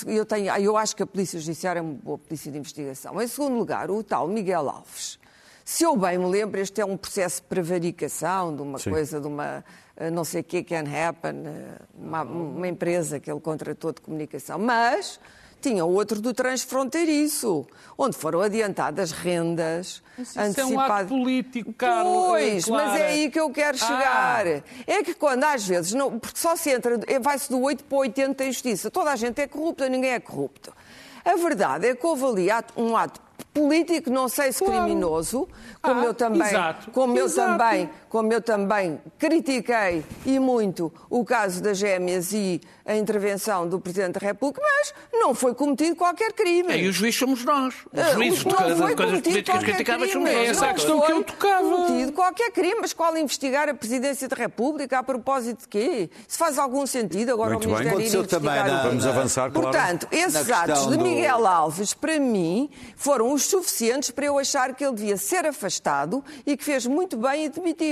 [0.06, 3.20] Eu, tenho, eu acho que a Polícia Judiciária é uma boa polícia de investigação.
[3.20, 5.18] Em segundo lugar, o tal Miguel Alves.
[5.64, 8.90] Se eu bem me lembro, este é um processo de prevaricação, de uma Sim.
[8.90, 9.64] coisa, de uma
[10.12, 14.58] não sei o que can happen, eh, uma, uma empresa que ele contratou de comunicação.
[14.60, 15.20] Mas
[15.62, 20.02] tinha outro do transfronteiriço, onde foram adiantadas rendas.
[20.18, 22.28] Isso é um ato político, Carlos.
[22.28, 23.86] Pois, mas é aí que eu quero Ah.
[23.88, 24.46] chegar.
[24.88, 28.00] É que quando às vezes, não, porque só se entra, vai-se do 8 para o
[28.00, 28.90] 80 em justiça.
[28.90, 30.74] Toda a gente é corrupta, ninguém é corrupto.
[31.26, 33.20] A verdade é que houve ali um ato
[33.54, 34.84] político, não sei se Claro.
[34.84, 35.48] criminoso,
[35.82, 37.58] como Ah, eu também, exato, como eu exato.
[37.58, 43.80] também, como eu também critiquei e muito o caso das gêmeas e a intervenção do
[43.80, 46.74] Presidente da República, mas não foi cometido qualquer crime.
[46.74, 47.76] É, e os juízes somos nós.
[47.94, 50.12] Os juízes de, não de foi coisas cometido políticas crime.
[50.12, 50.34] somos nós.
[50.36, 51.70] É essa a Não questão que eu foi tocava.
[51.70, 56.10] cometido qualquer crime, mas qual investigar a Presidência da República a propósito de quê?
[56.28, 57.86] Se faz algum sentido agora Muito o bem.
[57.86, 58.88] Ministério ir Aconteceu investigar também o na- quê?
[58.90, 59.70] Vamos avançar, claro.
[59.72, 64.74] Portanto, esses atos de do- Miguel Alves, para mim, foram os suficientes para eu achar
[64.74, 67.50] que ele devia ser afastado e que fez muito bem em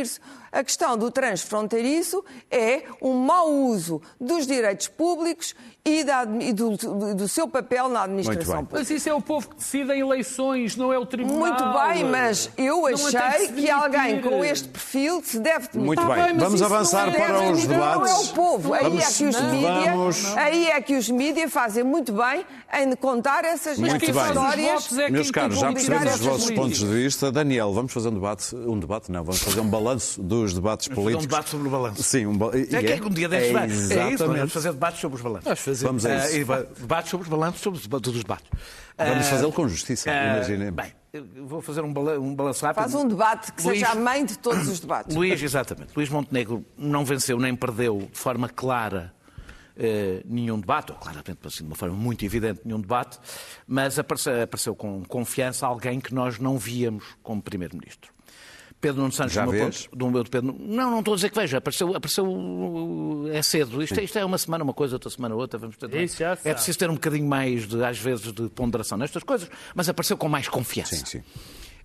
[0.07, 0.19] demitir-se.
[0.49, 5.53] A questão do transfronteiriço é um mau uso dos direitos públicos
[5.85, 6.75] e, da e do,
[7.15, 8.65] do- seu papel na administração bem.
[8.65, 8.79] pública.
[8.79, 11.37] Mas isso é o povo que decide em eleições, não é o tribunal.
[11.39, 15.67] Muito bem, mas eu Não que achei se que alguém com este perfil se deve
[15.67, 15.81] demitir.
[15.81, 17.95] Muito Tá bem, bem, mas vamos avançar não é- para Deve os debates.
[17.99, 18.73] Não é o povo.
[18.73, 22.45] Aí Vamos- é que os mídia, Vamos- aí é que os mídia fazem muito bem
[22.81, 24.09] em contar essas Muito bem.
[24.09, 24.97] histórias.
[24.97, 27.31] é Meus caros, já que percebemos os vossos pontos de vista.
[27.31, 31.03] Daniel, vamos fazer um debate, um debate não, vamos fazer um balanço dos debates Vamos
[31.03, 31.25] fazer políticos.
[31.25, 32.03] um debate sobre o balanço.
[32.03, 32.51] Sim, um ba...
[32.57, 33.63] e É que é que um dia destes é vai.
[33.63, 34.51] É isso, vamos Exatamente.
[34.51, 35.81] fazer debates sobre os balanços.
[35.81, 35.81] Vamos.
[35.81, 36.37] Vamos isso.
[36.37, 38.47] e va- debates sobre os balanços sobre os dos debates.
[38.97, 40.71] Vamos Ah, fazê-lo com justiça, ah, imaginem.
[40.71, 42.81] Bem, eu vou fazer um, bala- um balanço rápido.
[42.81, 45.15] Faz um debate que Luís- seja a mãe de todos os debates.
[45.15, 45.93] Luís, exatamente.
[45.95, 49.13] Luís Montenegro não venceu nem perdeu de forma clara
[49.79, 53.19] eh, nenhum debate, ou claramente, assim, de uma forma muito evidente, nenhum debate,
[53.67, 58.11] mas apareceu, apareceu com confiança alguém que nós não víamos como Primeiro-Ministro.
[58.79, 59.87] Pedro Nuno Santos, Já do meu vês?
[59.87, 63.81] ponto- do meu- Pedro, não, não estou a dizer que veja, apareceu, apareceu é cedo.
[63.81, 65.57] Isto, é- isto é uma semana uma coisa, outra semana outra.
[65.59, 66.53] Vamos ter, Isso é sabe.
[66.53, 70.29] preciso ter um bocadinho mais, de, às vezes, de ponderação nestas coisas, mas apareceu com
[70.29, 70.95] mais confiança.
[70.95, 71.23] Sim, sim.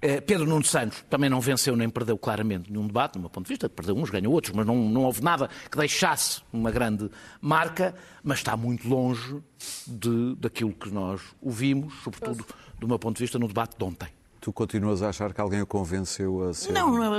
[0.04, 3.46] Eh, Pedro Nuno Santos também não venceu nem perdeu claramente nenhum debate, do meu ponto
[3.46, 7.08] de vista, perdeu uns, ganhou outros, mas não, não houve nada que deixasse uma grande
[7.40, 9.40] marca, mas está muito longe
[9.86, 12.44] de, daquilo que nós ouvimos, sobretudo
[12.80, 14.08] do meu ponto de vista, no debate de ontem.
[14.42, 16.72] Tu continuas a achar que alguém o convenceu a ser.
[16.72, 17.14] Não, não,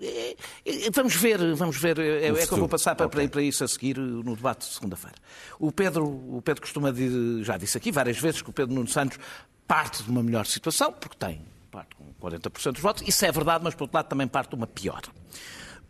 [0.00, 1.98] é- é- vamos ver, vamos ver.
[1.98, 3.26] É, é que eu vou passar para, Ok.
[3.26, 5.16] para isso a seguir no debate de segunda-feira.
[5.58, 8.86] O Pedro, o Pedro costuma dizer, já disse aqui várias vezes, que o Pedro Nuno
[8.86, 9.18] Santos
[9.66, 13.02] parte de uma melhor situação, porque tem parte com 40% dos votos.
[13.08, 15.02] Isso é verdade, mas por outro lado também parte de uma pior.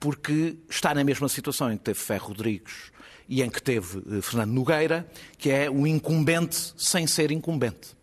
[0.00, 2.90] Porque está na mesma situação em que teve Ferro Rodrigues
[3.28, 5.06] e em que teve eh, Fernando Nogueira,
[5.36, 7.97] que é um incumbente sem ser incumbente.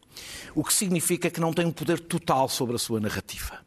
[0.54, 3.66] O que significa que não tem um poder total sobre a sua narrativa.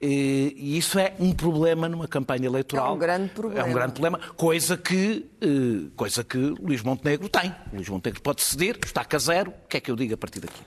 [0.00, 2.88] E isso é um problema numa campanha eleitoral.
[2.88, 3.60] É um grande problema.
[3.60, 7.54] É um grande problema, coisa que, eh, coisa que Luís Montenegro tem.
[7.72, 9.50] Luís Montenegro pode ceder, está a zero.
[9.64, 10.60] O que é que eu digo a partir daqui?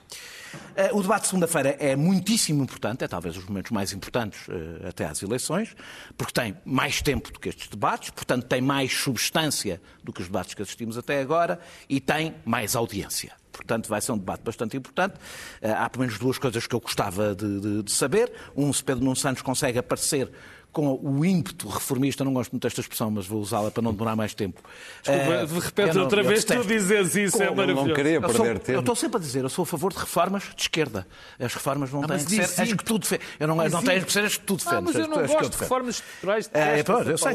[0.74, 4.88] Eh, O debate de segunda-feira é muitíssimo importante, é talvez os momentos mais importantes eh,
[4.88, 5.76] até às eleições,
[6.18, 10.26] porque tem mais tempo do que estes debates, portanto tem mais substância do que os
[10.26, 13.32] debates que assistimos até agora e tem mais audiência.
[13.60, 15.14] Portanto, vai ser um debate bastante importante.
[15.60, 18.32] Eh, Há pelo menos duas coisas que eu gostava de, de- de saber.
[18.56, 20.30] Um, se Pedro Nuno Santos consegue aparecer
[20.72, 24.14] com o ímpeto reformista, não gosto muito desta expressão, mas vou usá-la para não demorar
[24.14, 24.62] mais tempo.
[25.06, 27.94] Eh, repete não- outra eu vez, tu dizes isso, é Não maravilhoso.
[27.94, 28.78] queria Eu sou- perder Eu tempo.
[28.80, 31.06] estou sempre a dizer, eu sou a favor de reformas de esquerda.
[31.38, 33.26] As reformas não têm mas que ser diz as que tu defendes.
[33.40, 34.78] Eu não, Diz não têm que ser as que tu defendes.
[34.78, 36.50] Ah, mas eu não as gosto de reformas estruturais.
[36.52, 37.32] É, detesto pronto, eu sei,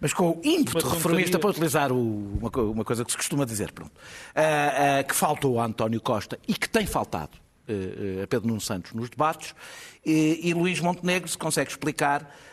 [0.00, 3.72] mas com o ímpeto reformista, para utilizar o- uma, uma coisa que se costuma dizer,
[3.72, 3.92] pronto,
[4.34, 7.30] ah, ah, que faltou a António Costa e que tem faltado
[7.68, 9.52] eh, eh, a Pedro Nuno Santos nos debates,
[10.04, 12.45] e, e Luís Montenegro se consegue explicar eh, eh,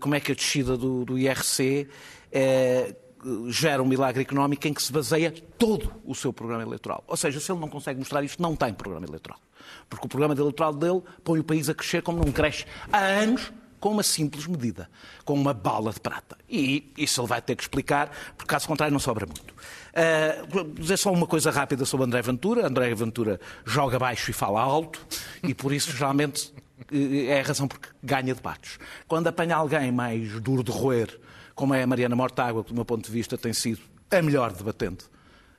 [0.00, 1.88] como é que a descida do, do IRC
[2.32, 2.94] eh,
[3.48, 7.02] gera um milagre económico em que se baseia todo o seu programa eleitoral.
[7.06, 9.38] Ou seja, se ele não consegue mostrar isto, não tem programa eleitoral.
[9.88, 13.52] Porque o programa eleitoral dele põe o país a crescer como não cresce há anos,
[13.80, 14.88] com uma simples medida,
[15.24, 16.36] com uma bala de prata.
[16.48, 19.52] E isso ele vai ter que explicar, porque caso contrário não sobra muito.
[19.52, 22.66] Uh, dizer só uma coisa rápida sobre André Ventura.
[22.66, 25.04] André Ventura joga baixo e fala alto,
[25.42, 28.78] e por isso geralmente eh, é a razão porque ganha debates.
[29.06, 31.18] Quando apanha alguém mais duro de roer,
[31.54, 34.52] como é a Mariana Mortágua, que do meu ponto de vista tem sido a melhor
[34.52, 35.04] debatente,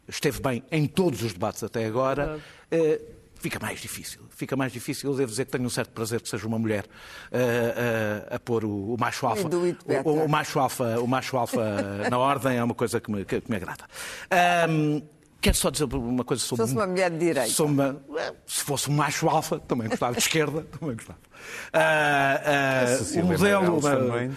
[0.08, 2.40] esteve bem em todos os debates até agora,
[2.72, 3.02] eh,
[3.36, 4.22] fica mais difícil.
[4.30, 5.12] Fica mais difícil.
[5.12, 6.86] Eu devo dizer que tenho um certo prazer que seja uma mulher
[7.32, 9.48] eh, eh, a pôr o, o macho alfa.
[9.86, 10.08] better.
[10.08, 13.44] O, o macho alfa, o macho alfa na ordem é uma coisa que me, que,
[13.48, 13.86] me agrada.
[15.42, 16.66] Quero só dizer uma coisa sobre.
[16.66, 17.50] Se fosse uma mulher de direita.
[17.64, 20.12] uma- eh, se fosse um macho alfa, também gostava.
[20.14, 21.20] De esquerda, também gostava.
[21.72, 23.82] Ah, A o modelo.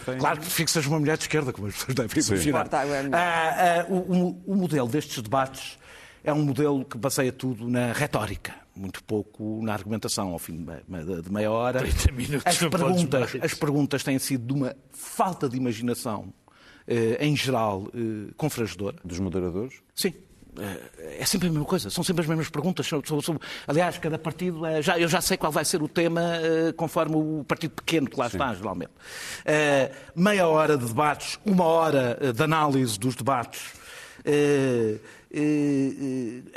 [0.04, 2.58] Tem- Claro que fico que seja uma mulher de esquerda, como as pessoas devem imaginar.
[2.82, 3.14] É mulher.
[3.20, 5.78] Ah, ah, o, o- modelo destes debates
[6.22, 10.28] é um modelo que baseia tudo na retórica, muito pouco na argumentação.
[10.30, 10.64] Ao fim
[11.24, 15.56] de meia hora, 30 minutos as perguntas, as perguntas têm sido de uma falta de
[15.56, 16.32] imaginação,
[16.86, 18.96] eh, em geral, eh, confrangedora.
[19.04, 19.74] Dos moderadores?
[19.96, 20.14] Sim.
[20.58, 22.86] Eh, É sempre a mesma coisa, são sempre as mesmas perguntas.
[22.86, 26.20] Sobre- sobre- Aliás, cada partido, é- já, eu já sei qual vai ser o tema
[26.36, 28.90] eh, conforme o partido pequeno que lá está, geralmente.
[29.44, 33.60] Eh, meia hora de debates, uma hora eh, de análise dos debates.
[34.24, 34.98] Eh,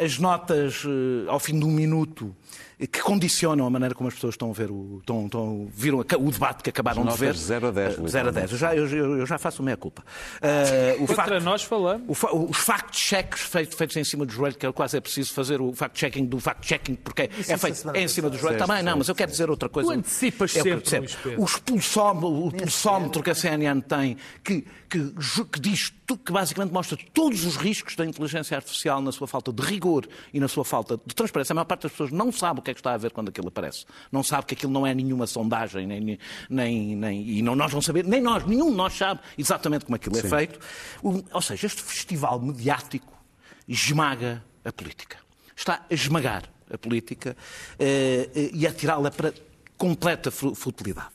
[0.04, 0.84] as notas
[1.30, 2.36] ao fim de um minuto
[2.78, 6.32] que condicionam a maneira como as pessoas estão a ver o, estão, estão- viram o
[6.32, 7.26] debate que acabaram As de ver.
[7.28, 8.52] notas de 0 a 10, Eh, 0 a 10.
[8.52, 10.04] Eu já, eu, eu- eu já faço a minha culpa.
[10.42, 12.04] Eh, o Contra facto- nós falamos.
[12.08, 15.34] o fa- os fact-checks feitos, feitos em cima do joelho, que é quase é preciso
[15.34, 18.58] fazer o fact-checking do fact-checking, porque é Isso feito semana é em cima do joelho.
[18.58, 19.94] Também, não, mas eu quero dizer outra coisa.
[19.94, 21.14] Tu antecipas É o que eu sempre.
[21.38, 25.92] O expulsómetro, o pulsómetro que a CNN tem, que, que, que diz,
[26.26, 30.40] que basicamente mostra todos os riscos da inteligência artificial na sua falta de rigor e
[30.40, 31.54] na sua falta de transparência.
[31.54, 33.30] A maior parte das pessoas não sabe o que é que está a ver quando
[33.30, 33.86] aquilo aparece.
[34.12, 36.20] Não sabe que aquilo não é nenhuma sondagem, nem,
[36.50, 39.96] nem, nem- e não, nós não sabemos, nem nós, nenhum de nós sabe exatamente como
[39.96, 40.60] aquilo é feito.
[41.04, 43.14] O- ou seja, este festival mediático
[43.68, 45.18] esmaga a política.
[45.56, 47.36] Está a esmagar a política
[47.80, 49.34] eh, eh, e a tirá-la para
[49.78, 51.15] completa fu- futilidade.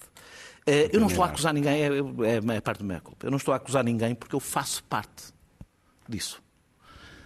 [0.70, 3.26] Eh, eu não estou a acusar ninguém, é, é, é parte da minha culpa.
[3.26, 5.34] Eu não estou a acusar ninguém porque eu faço parte
[6.08, 6.40] disso.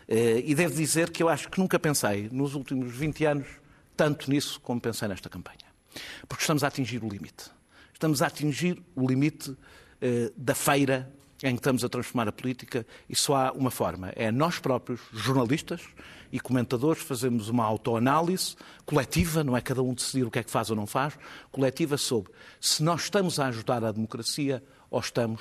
[0.08, 3.46] Eh, e devo dizer que eu acho que nunca pensei, nos últimos 20 anos,
[3.94, 5.58] tanto nisso como pensei nesta campanha.
[6.26, 7.50] Porque estamos a atingir o limite.
[7.92, 9.54] Estamos a atingir o limite
[10.00, 11.12] eh, da feira
[11.44, 14.12] em que estamos a transformar a política e só há uma forma.
[14.16, 15.82] É nós próprios, jornalistas
[16.32, 20.50] e comentadores, fazemos uma autoanálise coletiva, não é cada um decidir o que é que
[20.50, 21.14] faz ou não faz,
[21.52, 25.40] coletiva sobre se nós estamos a ajudar a democracia ou estamos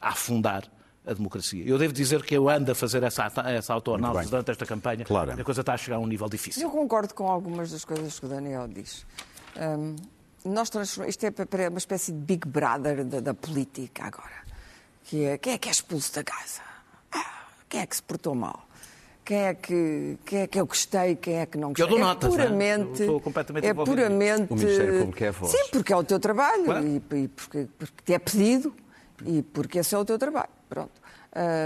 [0.00, 0.64] a afundar
[1.06, 1.64] a democracia.
[1.64, 5.38] Eu devo dizer que eu ando a fazer essa, essa autoanálise durante esta campanha Claro.
[5.38, 6.62] e a coisa está a chegar a um nível difícil.
[6.64, 9.06] Eu concordo com algumas das coisas que o Daniel diz.
[9.56, 9.94] Hum,
[10.44, 14.45] nós transformamos, isto é para- uma espécie de Big Brother da, da política agora.
[15.06, 16.60] Que é, quem é que é expulso da casa?
[17.12, 18.66] Ah, quem é que se portou mal?
[19.24, 21.84] Quem é que, quem é que eu gostei, quem é que não gostei?
[21.84, 22.44] Eu dou notas, não é?
[22.46, 24.52] puramente, Eu sou completamente é puramente.
[24.52, 25.52] O Ministério Público é a voz.
[25.52, 26.86] Sim, porque é o teu trabalho Claro.
[26.86, 28.74] e, e porque, porque te é pedido
[29.24, 30.50] e porque esse é o teu trabalho.
[30.68, 30.90] Pronto.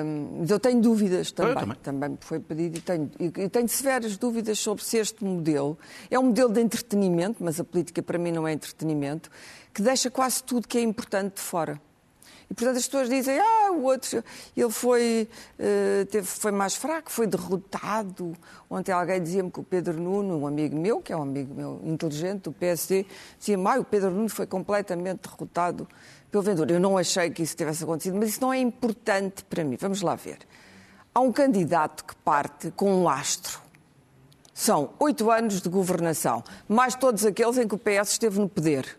[0.04, 1.54] Hum, eu tenho dúvidas também.
[1.54, 1.76] também.
[1.82, 5.78] também me foi pedido e tenho, e e tenho severas dúvidas sobre se este modelo
[6.10, 9.30] é um modelo de entretenimento, mas a política para mim não é entretenimento,
[9.72, 11.80] que deixa quase tudo que é importante de fora.
[12.50, 14.24] E, portanto, as pessoas dizem, ah, o outro,
[14.56, 18.36] ele foi, eh, teve, foi mais fraco, foi derrotado.
[18.68, 21.80] Ontem alguém dizia-me que o Pedro Nuno, um amigo meu, que é um amigo meu
[21.84, 23.06] inteligente, do PSD,
[23.38, 25.86] dizia-me, ah, o Pedro Nuno foi completamente derrotado
[26.28, 26.72] pelo Ventura.
[26.72, 29.76] Eu não achei que isso tivesse acontecido, mas isso não é importante para mim.
[29.78, 30.38] Vamos lá ver.
[31.14, 33.60] Há um candidato que parte com um lastro.
[34.52, 38.98] São oito anos de governação, mais todos aqueles em que o PS esteve no poder,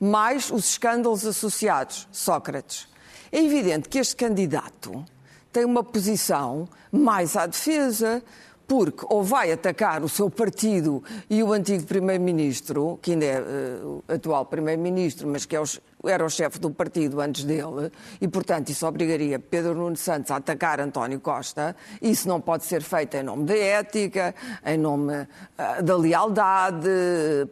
[0.00, 2.88] mais os escândalos associados, Sócrates.
[3.30, 5.04] É evidente que este candidato
[5.52, 8.22] tem uma posição mais à defesa,
[8.66, 13.40] porque ou vai atacar o seu partido e o antigo primeiro-ministro, que ainda é
[13.82, 15.64] o atual primeiro-ministro, mas que é o,
[16.04, 20.36] era o chefe do partido antes dele, e portanto isso obrigaria Pedro Nuno Santos a
[20.36, 21.74] atacar António Costa.
[22.00, 24.34] Isso não pode ser feito em nome da ética,
[24.64, 26.88] em nome ah, da lealdade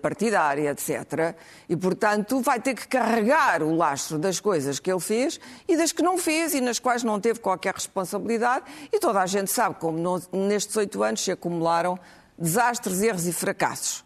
[0.01, 1.35] partidária, etc.
[1.69, 5.91] E portanto vai ter que carregar o lastro das coisas que ele fez e das
[5.91, 8.65] que não fez e nas quais não teve qualquer responsabilidade.
[8.93, 11.99] E toda a gente sabe como nestes oito anos se acumularam
[12.39, 14.05] desastres, erros e fracassos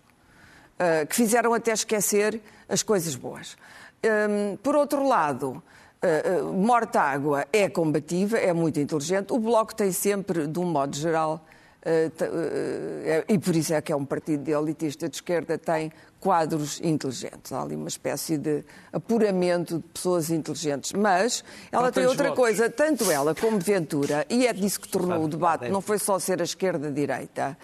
[0.81, 3.57] uh, que fizeram até esquecer as coisas boas.
[4.03, 5.63] Um, por outro lado,
[6.03, 9.33] uh, uh, Mortágua é combativa, é muito inteligente.
[9.33, 11.45] O Bloco tem sempre, de um modo geral,
[11.85, 16.81] uh, e por isso é que é um partido de elitista de esquerda, tem quadros
[16.83, 17.53] inteligentes.
[17.53, 20.93] Há ali uma espécie de apuramento de pessoas inteligentes.
[20.93, 22.43] Mas ela Não tem outra votos.
[22.43, 26.19] coisa, tanto ela como Ventura, e é disso que tornou o debate, não foi só
[26.19, 27.57] ser a esquerda-direita,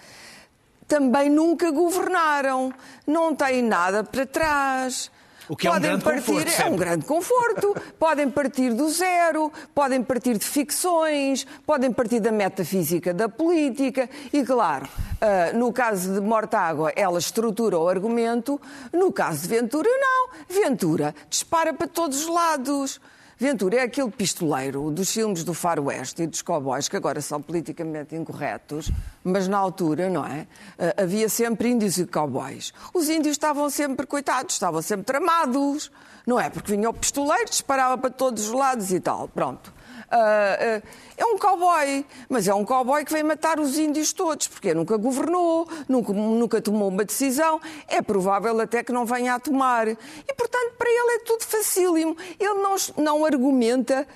[0.87, 2.71] também nunca governaram,
[3.07, 5.11] não têm nada para trás.
[5.49, 6.77] O que é um podem grande partir, conforto, é um sempre.
[6.77, 7.75] grande conforto.
[7.97, 14.09] podem partir do zero, podem partir de ficções, podem partir da metafísica da política.
[14.33, 14.87] E, claro,
[15.21, 18.59] ah, no caso de Mortágua, ela estrutura o argumento.
[18.93, 20.29] No caso de Ventura, não.
[20.47, 22.99] Ventura dispara para todos os lados.
[23.39, 28.15] Ventura é aquele pistoleiro dos filmes do faroeste e dos cowboys, que agora são politicamente
[28.15, 28.89] incorretos,
[29.23, 30.47] mas na altura, não é?
[30.79, 32.73] Ah, Havia sempre índios e cowboys.
[32.91, 35.91] Os índios estavam sempre, coitados, estavam sempre tramados,
[36.25, 36.49] não é?
[36.49, 39.27] Porque vinha o pistoleiro, disparava para todos os lados e tal.
[39.27, 39.71] Pronto.
[40.09, 40.81] Ah, ah,
[41.17, 44.95] é um cowboy, mas é um cowboy que vem matar os índios todos, porque nunca
[44.97, 49.87] governou, nunca, nunca tomou uma decisão, é provável até que não venha a tomar.
[49.87, 52.15] E, portanto, para ele é tudo facílimo.
[52.39, 54.07] Ele não, não argumenta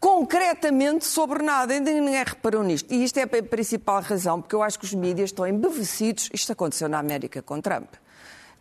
[0.00, 1.72] concretamente sobre nada.
[1.74, 2.92] Ainda ninguém reparou nisto.
[2.92, 6.28] E isto é a principal razão, porque eu acho que os mídias estão embevecidos.
[6.32, 7.94] Isto aconteceu na América com Trump.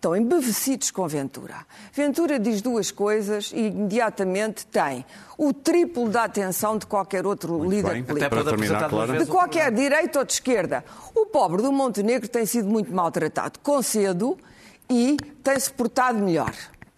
[0.02, 1.58] Estão embevecidos com Ventura.
[1.93, 5.06] Ventura diz duas coisas e imediatamente tem
[5.38, 8.04] o triplo da atenção de qualquer outro Muito líder bem.
[8.04, 8.36] político.
[8.36, 9.20] Para terminar, Clara.
[9.20, 10.84] De qualquer direita ou de esquerda.
[11.14, 14.39] O pobre do Montenegro tem sido muito maltratado com cedo
[14.89, 16.52] e tem-se portado melhor.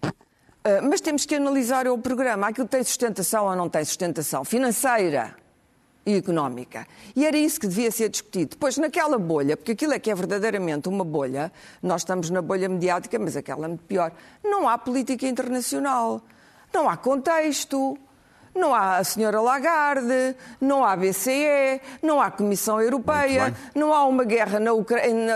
[0.05, 2.47] Uh, mas temos que analisar o programa.
[2.47, 5.42] Aquilo tem sustentação ou não tem sustentação financeira
[6.05, 6.87] e económica.
[7.15, 8.51] E era isso que devia ser discutido.
[8.51, 11.51] Depois, naquela bolha, porque aquilo é que é verdadeiramente uma bolha,
[11.81, 14.11] nós estamos na bolha mediática, mas aquela é muito pior.
[14.43, 16.21] Não há política internacional,
[16.73, 17.97] não há contexto.
[18.55, 24.23] Não há a senhora Lagarde, não há BCE, não há Comissão Europeia, não há uma
[24.23, 24.59] guerra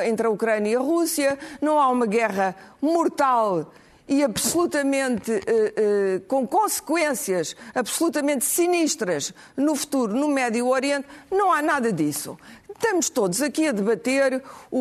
[0.05, 3.71] entre a Ucrânia e a Rússia, não há uma guerra mortal
[4.07, 11.61] e absolutamente eh, eh, com consequências absolutamente sinistras no futuro no Médio Oriente, não há
[11.61, 12.37] nada disso.
[12.69, 14.41] Estamos todos aqui a debater
[14.71, 14.77] o,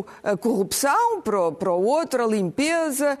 [0.00, 3.18] o, a corrupção para o, para o outro, a limpeza.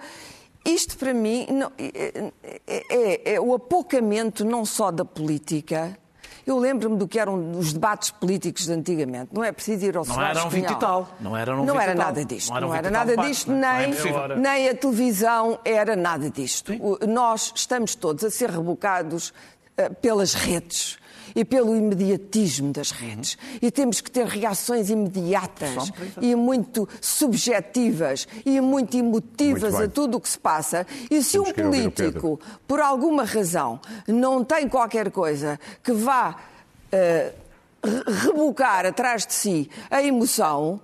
[0.64, 2.32] Isto, para mim, não, é,
[2.66, 5.98] é, é o apocamento não só da política,
[6.46, 9.30] eu lembro-me do que eram os debates políticos de antigamente.
[9.32, 11.08] Não é preciso ir ao Não eram 20 e tal.
[11.20, 12.52] Não eram Não 20 e era nada disto.
[12.52, 13.86] Não Não 20 era tal nada disto, não é?
[13.86, 13.94] Não
[14.36, 16.72] nem, nem a televisão era nada disto.
[16.80, 19.32] O- Nós estamos todos a ser rebocados
[19.76, 20.98] eh, pelas redes
[21.34, 23.36] e pelo imediatismo das redes.
[23.60, 30.16] E temos que ter reações imediatas e muito subjetivas e muito emotivas Muito a tudo
[30.16, 30.86] o que se passa.
[31.10, 36.36] E se Temos um político, por alguma razão, não tem qualquer coisa que vá
[36.92, 37.32] re-
[38.24, 40.80] rebocar atrás de si a emoção,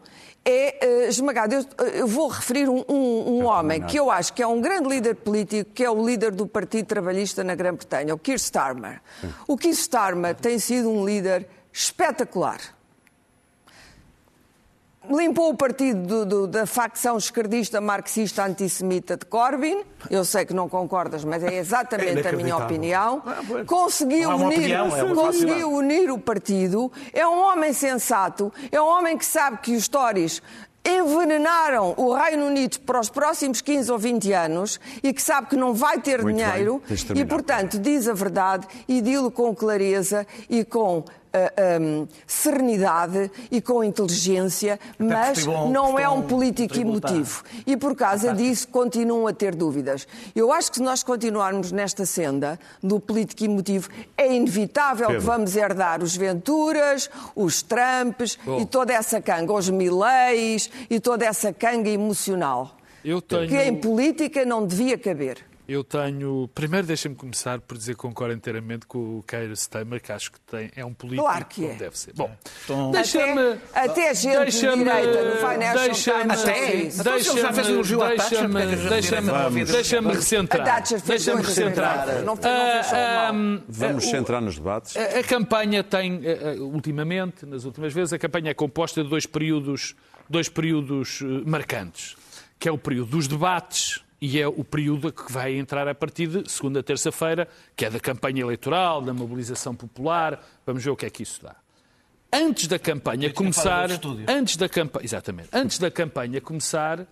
[0.49, 1.55] é eh, esmagado.
[1.57, 4.88] Eu, eu vou referir um, um- um homem que eu acho que é um grande
[4.88, 9.01] líder político, que é o líder do Partido Trabalhista na Grã-Bretanha, o Keir Starmer.
[9.49, 12.61] O Keir Starmer tem sido um líder espetacular.
[15.11, 19.83] Limpou o partido do- do- da facção esquerdista marxista antissemita de Corbyn.
[20.11, 23.23] Eu sei que não concordas, mas é exatamente a minha opinião.
[23.67, 26.91] Conseguiu Não é unir, opinião, é conseguiu unir o partido.
[27.13, 28.53] É um homem sensato.
[28.73, 30.43] É um homem que sabe que os Tories
[30.89, 35.57] envenenaram o Reino Unido para os próximos 15 ou 20 anos e que sabe que
[35.57, 36.81] não vai ter Muito dinheiro
[37.15, 43.61] e, portanto, diz a verdade e dilo com clareza e com ah, ahm, serenidade e
[43.61, 47.43] com inteligência, mas prestou um- não é um um político emotivo.
[47.66, 50.07] E por causa disso continuam a ter dúvidas.
[50.35, 55.20] Eu acho que se nós continuarmos nesta senda do político emotivo, é inevitável Pedro.
[55.20, 58.61] que vamos herdar os Venturas, os Trumps Bom.
[58.61, 62.77] e toda essa canga, os Mileis e toda essa canga emocional.
[63.05, 65.39] Eu tenho, Que em política não devia caber.
[65.69, 66.49] Eu tenho.
[66.55, 70.41] Primeiro, deixa-me começar por dizer que concordo inteiramente com o Keir Starmer, que acho que
[70.41, 71.77] tem, é um político Claro que como é.
[71.77, 72.12] deve ser.
[72.14, 72.31] Bom,
[72.64, 73.41] Então- deixa-me.
[73.75, 76.41] Até- até gente de deixa-me- direita no Financial deixa-me- Times
[77.01, 77.21] Até?
[77.21, 79.61] se ele já fez um elogio à Thatcher, deixa-me- é gente deixa-me- direita não ouve
[79.61, 79.73] disso?
[79.73, 80.64] Deixa-me A recentrar.
[80.67, 82.09] Thatcher Deixa-me dois recentrar.
[82.45, 83.33] Ah, ah,
[83.69, 84.97] Vamos centrar nos debates.
[84.97, 89.09] a, a campanha tem, eh, eh, ultimamente, nas últimas vezes, a campanha é composta de
[89.11, 89.95] dois períodos,
[90.29, 92.17] dois períodos eh, marcantes,
[92.59, 96.27] que é o período dos debates e é o período que vai entrar a partir
[96.27, 100.43] de segunda, terça-feira, que é da campanha eleitoral, da mobilização popular.
[100.64, 101.57] Vamos ver o que é que isso dá.
[102.33, 103.89] Antes da campanha começar,
[104.29, 107.07] antes da campanha, exatamente, antes da campanha começar,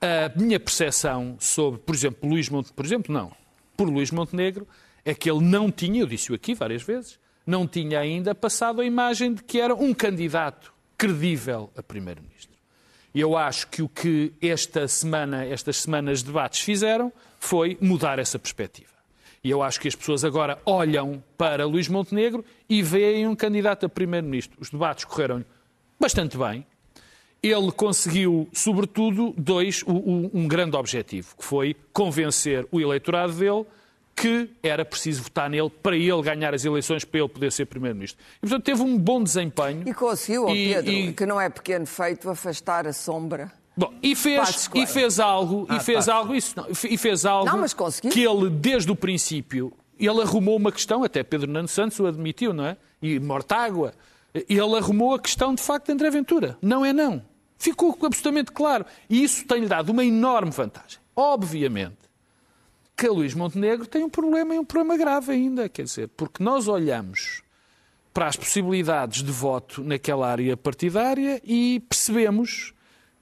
[0.00, 3.32] a minha percepção sobre, por exemplo, Luís Montenegro, por exemplo, não,
[3.76, 4.66] por Luís Montenegro,
[5.04, 8.84] é que ele não tinha, eu disse-o aqui várias vezes, não tinha ainda passado a
[8.84, 12.47] imagem de que era um candidato credível a primeiro-ministro.
[13.14, 18.18] E eu acho que o que esta semana, estas semanas de debates fizeram foi mudar
[18.18, 18.90] essa perspectiva.
[19.42, 23.86] E eu acho que as pessoas agora olham para Luís Montenegro e veem um candidato
[23.86, 24.58] a primeiro-ministro.
[24.60, 25.44] Os debates correram
[25.98, 26.66] bastante bem.
[27.42, 33.64] Ele conseguiu, sobretudo, dois, um grande objetivo, que foi convencer o eleitorado dele
[34.20, 38.22] que era preciso votar nele para ele ganhar as eleições, para ele poder ser primeiro-ministro.
[38.38, 39.82] E, portanto, teve um bom desempenho.
[39.88, 43.52] E conseguiu, E- Pedro, e- que não é pequeno feito, afastar a sombra.
[43.76, 47.58] Bom, e fez, e fez algo, e fez algo, isso não, e fez algo Não,
[47.58, 48.10] mas conseguiu.
[48.10, 52.52] que ele, desde o princípio, ele arrumou uma questão, até Pedro Nuno Santos o admitiu,
[52.52, 52.76] não é?
[53.00, 53.92] E Mortágua,
[54.34, 56.58] ele arrumou a questão de facto de André Ventura.
[56.60, 57.22] Não é não.
[57.56, 58.84] Ficou absolutamente claro.
[59.08, 60.98] E isso tem-lhe dado uma enorme vantagem.
[61.14, 61.96] Obviamente
[62.98, 66.42] que a Luís Montenegro tem um problema e um problema grave ainda, quer dizer, porque
[66.42, 67.42] nós olhamos
[68.12, 72.74] para as possibilidades de voto naquela área partidária e percebemos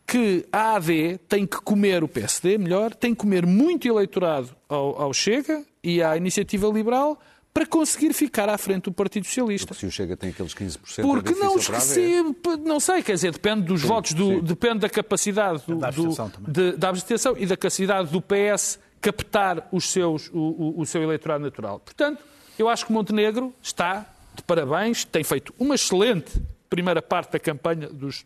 [0.06, 5.02] que a AD tem que comer o PSD, melhor, tem que comer muito eleitorado ao,
[5.02, 7.20] ao Chega e à Iniciativa Liberal
[7.52, 9.74] para conseguir ficar à frente do Partido Socialista.
[9.74, 13.62] Se o Chega tem aqueles 15%, Porque é não recebe, não sei, quer dizer, depende
[13.62, 14.40] dos votos, do, sim.
[14.42, 16.52] depende da capacidade do, Da do- abstenção também.
[16.52, 21.02] de- da abstenção e da capacidade do PS captar os seus, o, o- o seu
[21.02, 21.80] eleitorado natural.
[21.80, 22.22] Portanto,
[22.58, 27.88] eu acho que Montenegro está de parabéns, tem feito uma excelente primeira parte da campanha
[27.88, 28.24] dos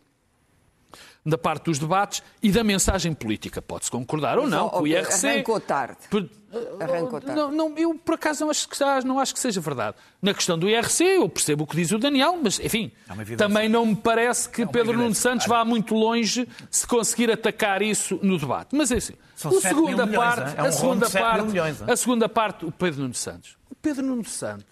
[1.25, 3.61] da parte dos debates e da mensagem política.
[3.61, 5.27] Pode-se concordar ou não o IRC.
[5.27, 5.97] arrancou tarde.
[6.09, 6.29] Per-
[6.81, 7.35] Arrancou tarde.
[7.39, 9.95] Não, não, eu, por acaso, não acho, que, não acho que seja verdade.
[10.21, 13.69] Na questão do IRC, eu percebo o que diz o Daniel, mas, enfim, É também
[13.69, 15.15] não me parece que Pedro Nuno.
[15.15, 18.75] Santos vá muito longe se conseguir atacar isso no debate.
[18.75, 20.55] Mas, é assim, São o segunda mil milhões, parte, hein?
[20.57, 21.87] É um a segunda parte, milhões, hein?
[21.89, 23.55] a segunda parte, o Pedro Nuno Santos.
[23.69, 24.65] O Pedro Nuno Santos,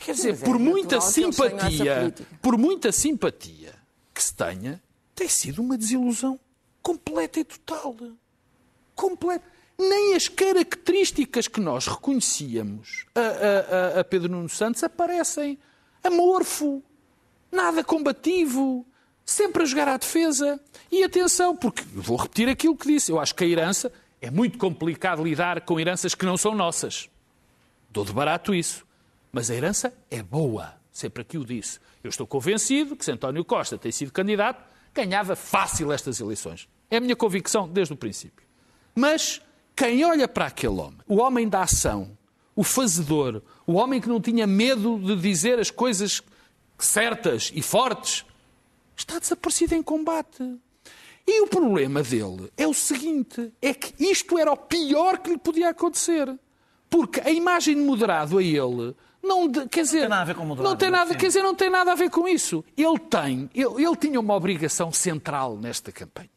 [0.00, 2.12] quer dizer, é por muita simpatia,
[2.42, 3.74] por muita simpatia
[4.12, 4.82] que se tenha,
[5.18, 6.38] tem sido uma desilusão
[6.82, 7.96] completa e total.
[8.94, 9.44] Completa.
[9.78, 15.58] Nem as características que nós reconhecíamos a, a- a- Pedro Nuno Santos aparecem.
[16.02, 16.82] Amorfo,
[17.50, 18.86] nada combativo,
[19.24, 20.60] sempre a jogar à defesa.
[20.90, 23.10] E atenção, porque vou repetir aquilo que disse.
[23.12, 27.08] Eu acho que a herança é muito complicado lidar com heranças que não são nossas.
[27.90, 28.86] Dou de barato isso.
[29.30, 30.74] Mas a herança é boa.
[30.90, 31.78] Sempre aqui o disse.
[32.02, 34.64] Eu estou convencido que se António Costa tem sido candidato,
[34.98, 36.68] ganhava fácil estas eleições.
[36.90, 38.44] É a minha convicção desde o princípio.
[38.94, 39.40] Mas
[39.76, 42.16] quem olha para aquele homem, o homem da ação,
[42.56, 46.20] o fazedor, o homem que não tinha medo de dizer as coisas
[46.76, 48.24] certas e fortes,
[48.96, 50.42] está desaparecido em combate.
[51.24, 55.38] E o problema dele é o seguinte: é que isto era o pior que lhe
[55.38, 56.36] podia acontecer.
[56.90, 60.34] Porque a imagem de moderado a ele não de- quer dizer, tem nada a ver
[60.34, 61.18] com moderado, não tem nada, sim.
[61.18, 62.64] quer dizer, não tem nada a ver com isso.
[62.76, 66.30] Ele tem, ele, ele tinha uma obrigação central nesta campanha.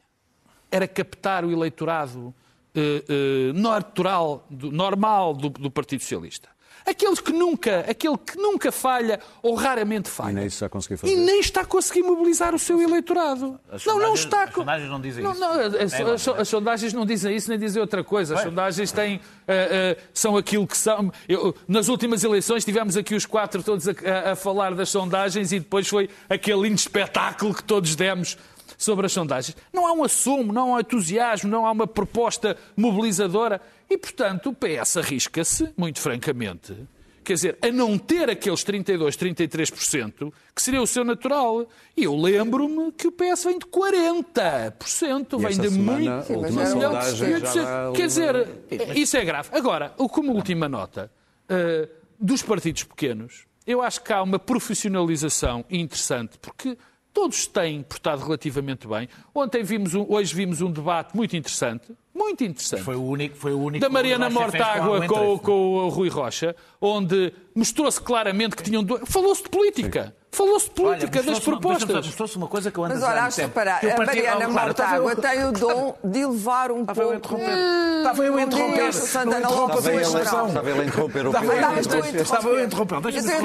[0.70, 2.34] Era captar o eleitorado
[2.74, 6.50] eh, eh, natural, do- normal do, do Partido Socialista.
[6.86, 10.32] Aqueles que nunca, aquele que nunca falha ou raramente falha.
[10.32, 11.14] E nem isso já consegui fazer.
[11.14, 13.60] E nem está a conseguir mobilizar o seu eleitorado.
[13.72, 14.44] As não, não sondagens- está.
[14.44, 15.40] as sondagens não dizem não, isso.
[15.40, 18.34] não, as, É as- sondagens não dizem isso nem dizem outra coisa.
[18.34, 18.50] As Bem.
[18.50, 21.12] sondagens têm, ah, ah, são aquilo que são.
[21.28, 25.52] Eu- nas últimas eleições tivemos aqui os quatro todos a, a- a falar das sondagens
[25.52, 28.38] e depois foi aquele lindo espetáculo que todos demos
[28.84, 29.56] sobre as sondagens.
[29.72, 33.62] Não há um assumo, não há um entusiasmo, não há uma proposta mobilizadora.
[33.90, 36.76] E, portanto, o PS arrisca-se, muito francamente,
[37.24, 41.68] quer dizer, a não ter aqueles 32, 33%, que seria o seu natural.
[41.96, 46.48] E eu lembro-me que o PS vem de 40%, E vem de semana, muito.
[46.54, 48.48] Sim, sondagem já disse- dá Quer dizer,
[48.96, 49.50] isso é grave.
[49.52, 51.12] Agora, como última nota,
[51.50, 51.88] eh,
[52.20, 56.78] dos partidos pequenos, eu acho que há uma profissionalização interessante, porque
[57.14, 59.08] todos têm portado relativamente bem.
[59.34, 63.54] Ontem vimos um, hoje vimos um debate muito interessante, muito interessante Foi o único, foi
[63.54, 68.86] o único da Mariana Mortágua com, com o Rui Rocha, onde mostrou-se claramente que tinham.
[69.06, 70.16] Falou-se de política.
[70.34, 72.06] Falou-se de Olha, política, das propostas.
[72.06, 75.16] Mostrou-se uma coisa que eu ando Mas olha, reparar, Que o a Mariana eu- Mortágua
[75.18, 77.36] tem o dom de elevar um Estava eu a pouco.
[77.36, 77.98] interromper.
[77.98, 78.72] Estava eu a interromper.
[78.80, 80.22] digas, Santana, Não interrompa logo a sua a sua expressão.
[80.22, 80.48] expressão.
[80.48, 82.22] Estava ele a interromper o Estava eu a interromper.
[82.22, 83.02] Estava eu a interromper.
[83.02, 83.42] Deixa-me eu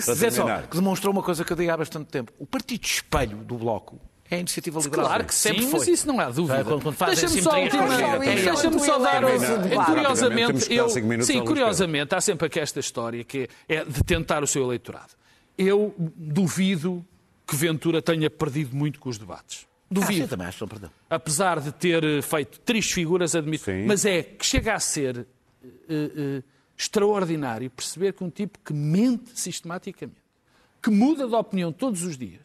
[0.00, 2.32] dizer só, que demonstrou uma coisa que eu digo há bastante tempo.
[2.38, 3.98] O partido espelho do Bloco
[4.30, 5.06] é a Iniciativa Liberal.
[5.06, 5.78] Claro que Sempre sim, foi.
[5.80, 6.64] mas isso não há dúvida.
[6.92, 9.22] Fazem Deixa-me só, última- com a Não, Chega, deixa-me tu só dar.
[9.84, 10.88] Curiosamente, eu,
[11.24, 15.20] sim, curiosamente, há sempre aqui esta história que é, é de tentar o seu eleitorado.
[15.56, 17.04] Eu duvido
[17.46, 19.66] que Ventura tenha perdido muito com os debates.
[19.66, 20.26] Ah, Duvido.
[20.26, 20.76] também acho que
[21.10, 23.84] apesar de ter eh, feito três figuras, admito, Sim.
[23.86, 25.26] mas é que chega a ser
[25.62, 26.42] eh, eh,
[26.76, 30.16] extraordinário perceber que um tipo que mente sistematicamente,
[30.82, 32.40] que muda de opinião todos os dias,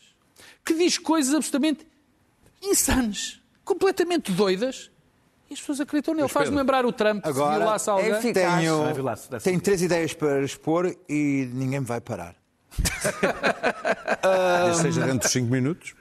[0.66, 1.88] que diz coisas absolutamente
[2.62, 4.92] insanas, completamente doidas,
[5.50, 6.28] e as pessoas acreditam nele.
[6.28, 8.12] Faz-me lembrar o Trump, se agora violasse alguém.
[8.12, 8.34] é.
[8.34, 12.36] Tenho, dessa tenho três ideias para expor e ninguém me vai parar.
[14.82, 15.94] Seja dentro dos 5 minutos.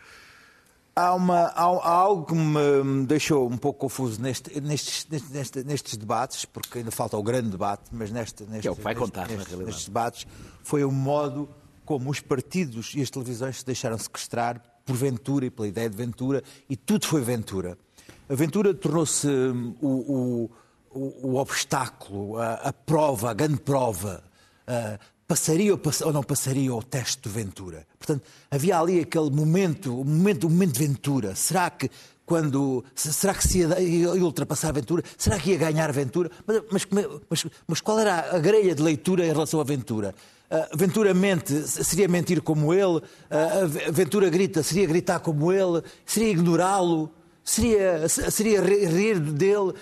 [0.95, 5.64] Há, uma, há, há algo que me deixou um pouco confuso neste- nestes, nestes, nestes-
[5.64, 8.95] nestes debates, porque ainda falta o grande debate, mas neste, neste, é o que vai
[8.95, 10.27] neste- contar, na nestes- debates
[10.62, 11.51] foi o modo
[11.85, 15.97] como os partidos e as televisões se deixaram sequestrar por Ventura e pela ideia de
[15.97, 17.77] Ventura, e tudo foi Ventura.
[18.29, 20.51] A Ventura tornou-se hum, o, o-
[20.99, 24.24] o- o obstáculo, a, a prova, a grande prova.
[24.66, 27.87] ah, passaria ou, pass- ou não passaria o teste de Ventura?
[27.99, 31.35] Portanto, havia ali aquele momento, o momento, o momento de Ventura.
[31.35, 31.91] Será que
[32.24, 35.03] quando se- será que se ia, ia ultrapassar a Ventura?
[35.16, 36.31] Será que ia ganhar a Ventura?
[36.47, 40.14] Mas, é- mas- mas qual era a grelha de leitura em relação a Ventura?
[40.51, 43.03] Ah, Ventura mente, seria mentir como ele?
[43.31, 45.83] A Ventura grita, seria gritar como ele?
[46.05, 47.11] Seria ignorá-lo?
[47.45, 49.72] Seria, seria ri- rir dele?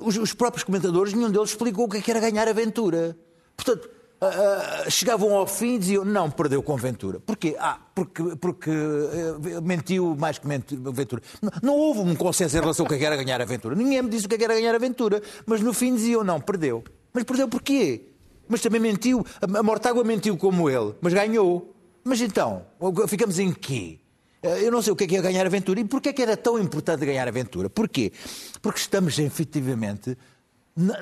[0.00, 3.16] Os, os próprios comentadores, nenhum deles explicou o que é era ganhar a Ventura.
[3.56, 3.88] Portanto,
[4.20, 7.20] ah, chegavam ao fim e diziam não, perdeu com Ventura.
[7.20, 7.56] Porquê?
[7.58, 11.22] Ah, porque, porque eh, mentiu mais que mentiu, Ventura.
[11.40, 13.76] Não, não houve um consenso em relação ao que é era ganhar a Ventura.
[13.76, 15.22] Ninguém me disse o que é que era ganhar a Ventura.
[15.46, 16.82] Mas no fim diziam não, perdeu.
[17.12, 18.06] Mas perdeu porquê?
[18.48, 19.24] Mas também mentiu.
[19.40, 21.74] A Mortágua mentiu como ele, mas ganhou.
[22.02, 22.64] Mas então,
[23.06, 24.00] ficamos em quê?
[24.42, 25.78] Eh, Eu não sei o que é que é ganhar a Ventura.
[25.78, 27.70] E porquê é que era tão importante ganhar a Ventura?
[27.70, 28.12] Porquê?
[28.60, 30.16] Porque estamos efetivamente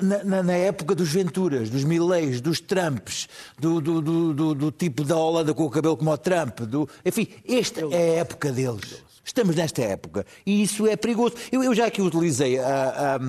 [0.01, 3.27] na, na- na época dos Venturas, dos Millês, dos Trumps,
[3.59, 6.61] do, do- do- do- tipo da Holanda com o cabelo como o Trump.
[6.61, 6.89] Do...
[7.05, 9.03] Enfim, esta é a época deles.
[9.23, 10.25] Estamos nesta época.
[10.45, 11.35] E isso é perigoso.
[11.51, 13.19] Eu, eu já aqui utilizei a, a-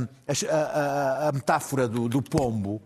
[0.48, 2.80] a- a- metáfora do, do pombo,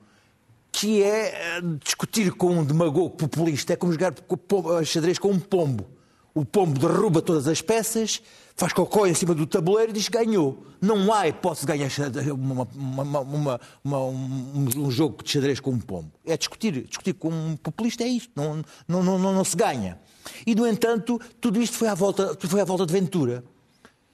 [0.73, 3.75] que é eh, discutir com um demagogo populista.
[3.75, 5.87] É como jogar pombo- xadrez com um pombo.
[6.35, 8.23] O pombo derruba todas as peças,
[8.57, 10.65] faz cocó em cima do tabuleiro e diz ganhou.
[10.81, 11.91] Não há hipótese de ganhar
[12.33, 13.61] uma- uma- uma-
[13.99, 16.11] um, um jogo de xadrez com um pombo.
[16.25, 16.85] É discutir.
[16.85, 18.31] Discutir com um populista é isto.
[18.35, 20.01] Não, não, não, não, não se ganha.
[20.47, 23.45] E, no entanto, tudo isto foi à volta, foi à volta de Ventura.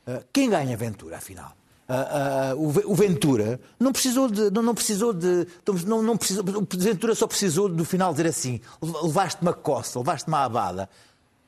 [0.06, 1.52] Uh, quem ganha Ventura, afinal?
[1.88, 4.50] Uh, uh, o Ventura não precisou de.
[4.50, 5.46] Não, não precisou de.
[5.86, 10.34] Não, não precisou, o Ventura só precisou do final dizer assim: levaste-me a coça, levaste-me
[10.36, 10.88] a abada.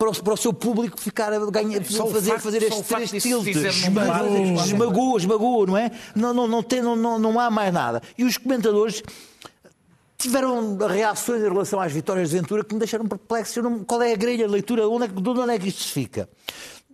[0.01, 2.82] Para o, para o seu público ficar a ganhar, fazer, facto- fazer só este, o
[2.84, 3.44] facto este disso tilt.
[3.44, 5.90] dizer num Esmagou, esmagou, esmagou, não é?
[6.16, 8.01] Não, não, não, tem, não, não, não há mais nada.
[8.16, 9.03] E os comentadores
[10.16, 13.61] tiveram reações em relação às vitórias de Ventura que me deixaram perplexo.
[13.61, 14.88] Não- Qual é a grelha de leitura?
[14.88, 16.28] Onde é, que- de onde é que isto se fica?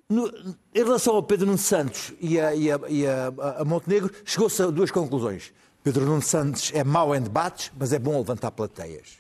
[0.09, 0.27] No-
[0.75, 4.61] em relação ao Pedro Nuno Santos e a, e a- e a- a Montenegro, chegou-se
[4.63, 5.53] a duas conclusões.
[5.83, 9.19] Pedro Nuno Santos é mau em debates, mas é bom a levantar plateias.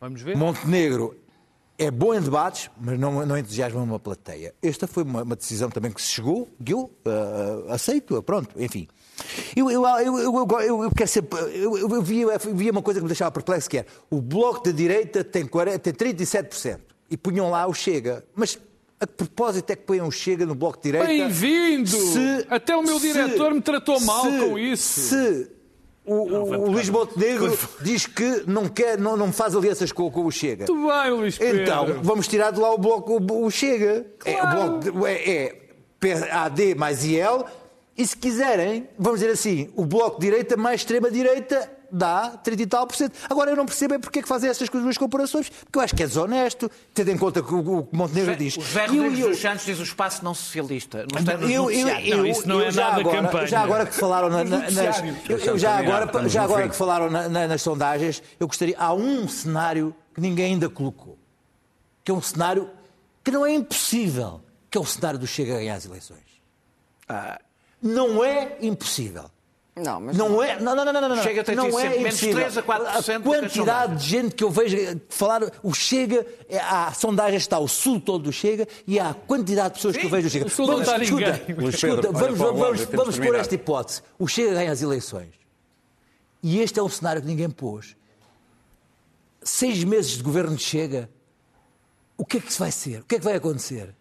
[0.00, 0.36] Vamos ver?
[0.36, 1.16] Montenegro
[1.78, 4.54] é bom em debates, mas não, não entusiasma uma plateia.
[4.62, 8.86] Esta foi uma, uma decisão também que se chegou, que eu ah, aceito, pronto, enfim.
[9.56, 11.24] Eu, eu, eu, eu, eu- quero ser.
[11.54, 15.46] Eu, via, uma coisa que me deixava perplexo, que é o Bloco da Direita tem,
[15.46, 16.80] 40, tem 37%.
[17.10, 18.24] E punham lá o Chega.
[18.34, 18.58] Mas
[18.98, 21.06] a que propósito é que põem o Chega no Bloco de Direita?
[21.06, 21.96] Bem-vindo!
[22.48, 25.00] Até o meu se- diretor me tratou mal se- com isso.
[25.00, 25.50] Se
[26.06, 30.24] o, o- o Luís Montenegro diz que não, quer, não, não faz alianças com, com
[30.26, 30.66] o Chega.
[30.70, 31.62] Muito bem, Luís Pedro.
[31.62, 34.06] Então, vamos tirar de lá o bloco, o, o Chega.
[34.24, 35.56] É, o bloco é, é
[36.00, 37.44] PAD mais IL.
[37.96, 42.66] E se quiserem, vamos dizer assim, o bloco de direita mais extrema-direita dá 30 e
[42.66, 43.16] tal por cento.
[43.30, 45.94] Agora eu não percebo é porque é que fazem essas duas comparações, porque eu acho
[45.94, 48.56] que é desonesto, tendo em conta que o, o Montenegro diz.
[48.56, 51.06] O José E eu- Rodrigues eu- dos Santos diz o espaço não socialista.
[51.12, 53.46] Não está nos eu, eu, eu, Não, isso não eu é já nada agora, campanha.
[53.46, 57.10] Já agora que falaram na- na- nas, eu, já agora, já no agora que falaram
[57.10, 58.74] na- na- nas sondagens, eu gostaria.
[58.78, 61.16] Há um cenário que ninguém ainda colocou,
[62.02, 62.68] que é um cenário
[63.22, 64.40] que não é impossível,
[64.70, 66.18] que é o cenário do Chega a ganhar as eleições.
[67.08, 67.40] Ah,
[67.80, 69.30] Não é impossível.
[69.76, 70.60] Não, mas Não é.
[70.60, 71.22] Não, não, não, não, não.
[71.22, 72.34] Chega a ter não é sempre menos impossível.
[72.36, 74.76] 3 a 4% A quantidade de gente que eu vejo
[75.08, 75.42] falar.
[75.64, 76.24] O Chega.
[76.48, 79.96] é- A sondagem está o sul todo do Chega e há a quantidade de pessoas
[79.96, 80.46] que eu vejo do Chega.
[80.46, 81.68] o sul não está escuta, ninguém.
[81.70, 84.02] Escuta, Pedro, vamos, o vamos, vamos de pôr esta hipótese.
[84.16, 85.30] O Chega ganha as eleições.
[86.40, 87.96] E este é um cenário que ninguém pôs.
[89.42, 91.10] Seis meses de governo de Chega.
[92.16, 93.00] O que é que se vai ser?
[93.00, 93.92] O que é que vai acontecer?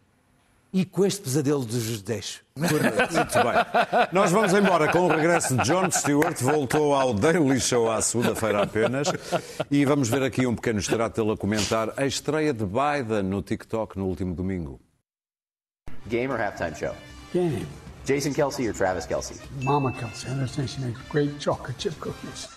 [0.74, 2.41] E com este pesadelo dos deixo.
[2.57, 4.09] Muito bem.
[4.11, 8.63] Nós vamos embora com o regresso de John Stewart, voltou ao Daily Show à segunda-feira
[8.63, 9.07] apenas.
[9.69, 13.43] E vamos ver aqui um pequeno extrato dele a comentar a estreia de Biden no
[13.43, 14.80] TikTok no último domingo.
[16.07, 16.95] Game or halftime show?
[17.32, 17.67] Game.
[18.03, 19.38] Jason Kelsey or Travis Kelsey?
[19.61, 22.47] Mama Kelsey, I understand she makes great chocolate chip cookies.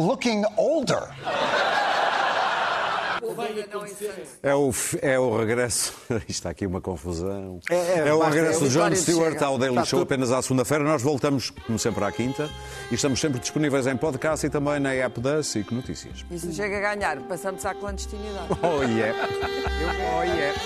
[0.00, 1.08] Looking older?
[4.42, 4.70] É o,
[5.02, 5.94] é o regresso.
[6.28, 7.60] Está aqui uma confusão.
[7.70, 10.32] É, é, o basta- regresso é de John Stewart ao Daily Está Show tudo- apenas
[10.32, 10.82] à segunda-feira.
[10.84, 12.48] Nós voltamos, como sempre, à quinta.
[12.90, 16.24] E estamos sempre disponíveis em podcast e também na app da SIC Notícias.
[16.30, 18.48] E se chega a ganhar, passamos à clandestinidade.
[18.62, 19.28] Oh yeah.
[20.18, 20.60] Oh yeah.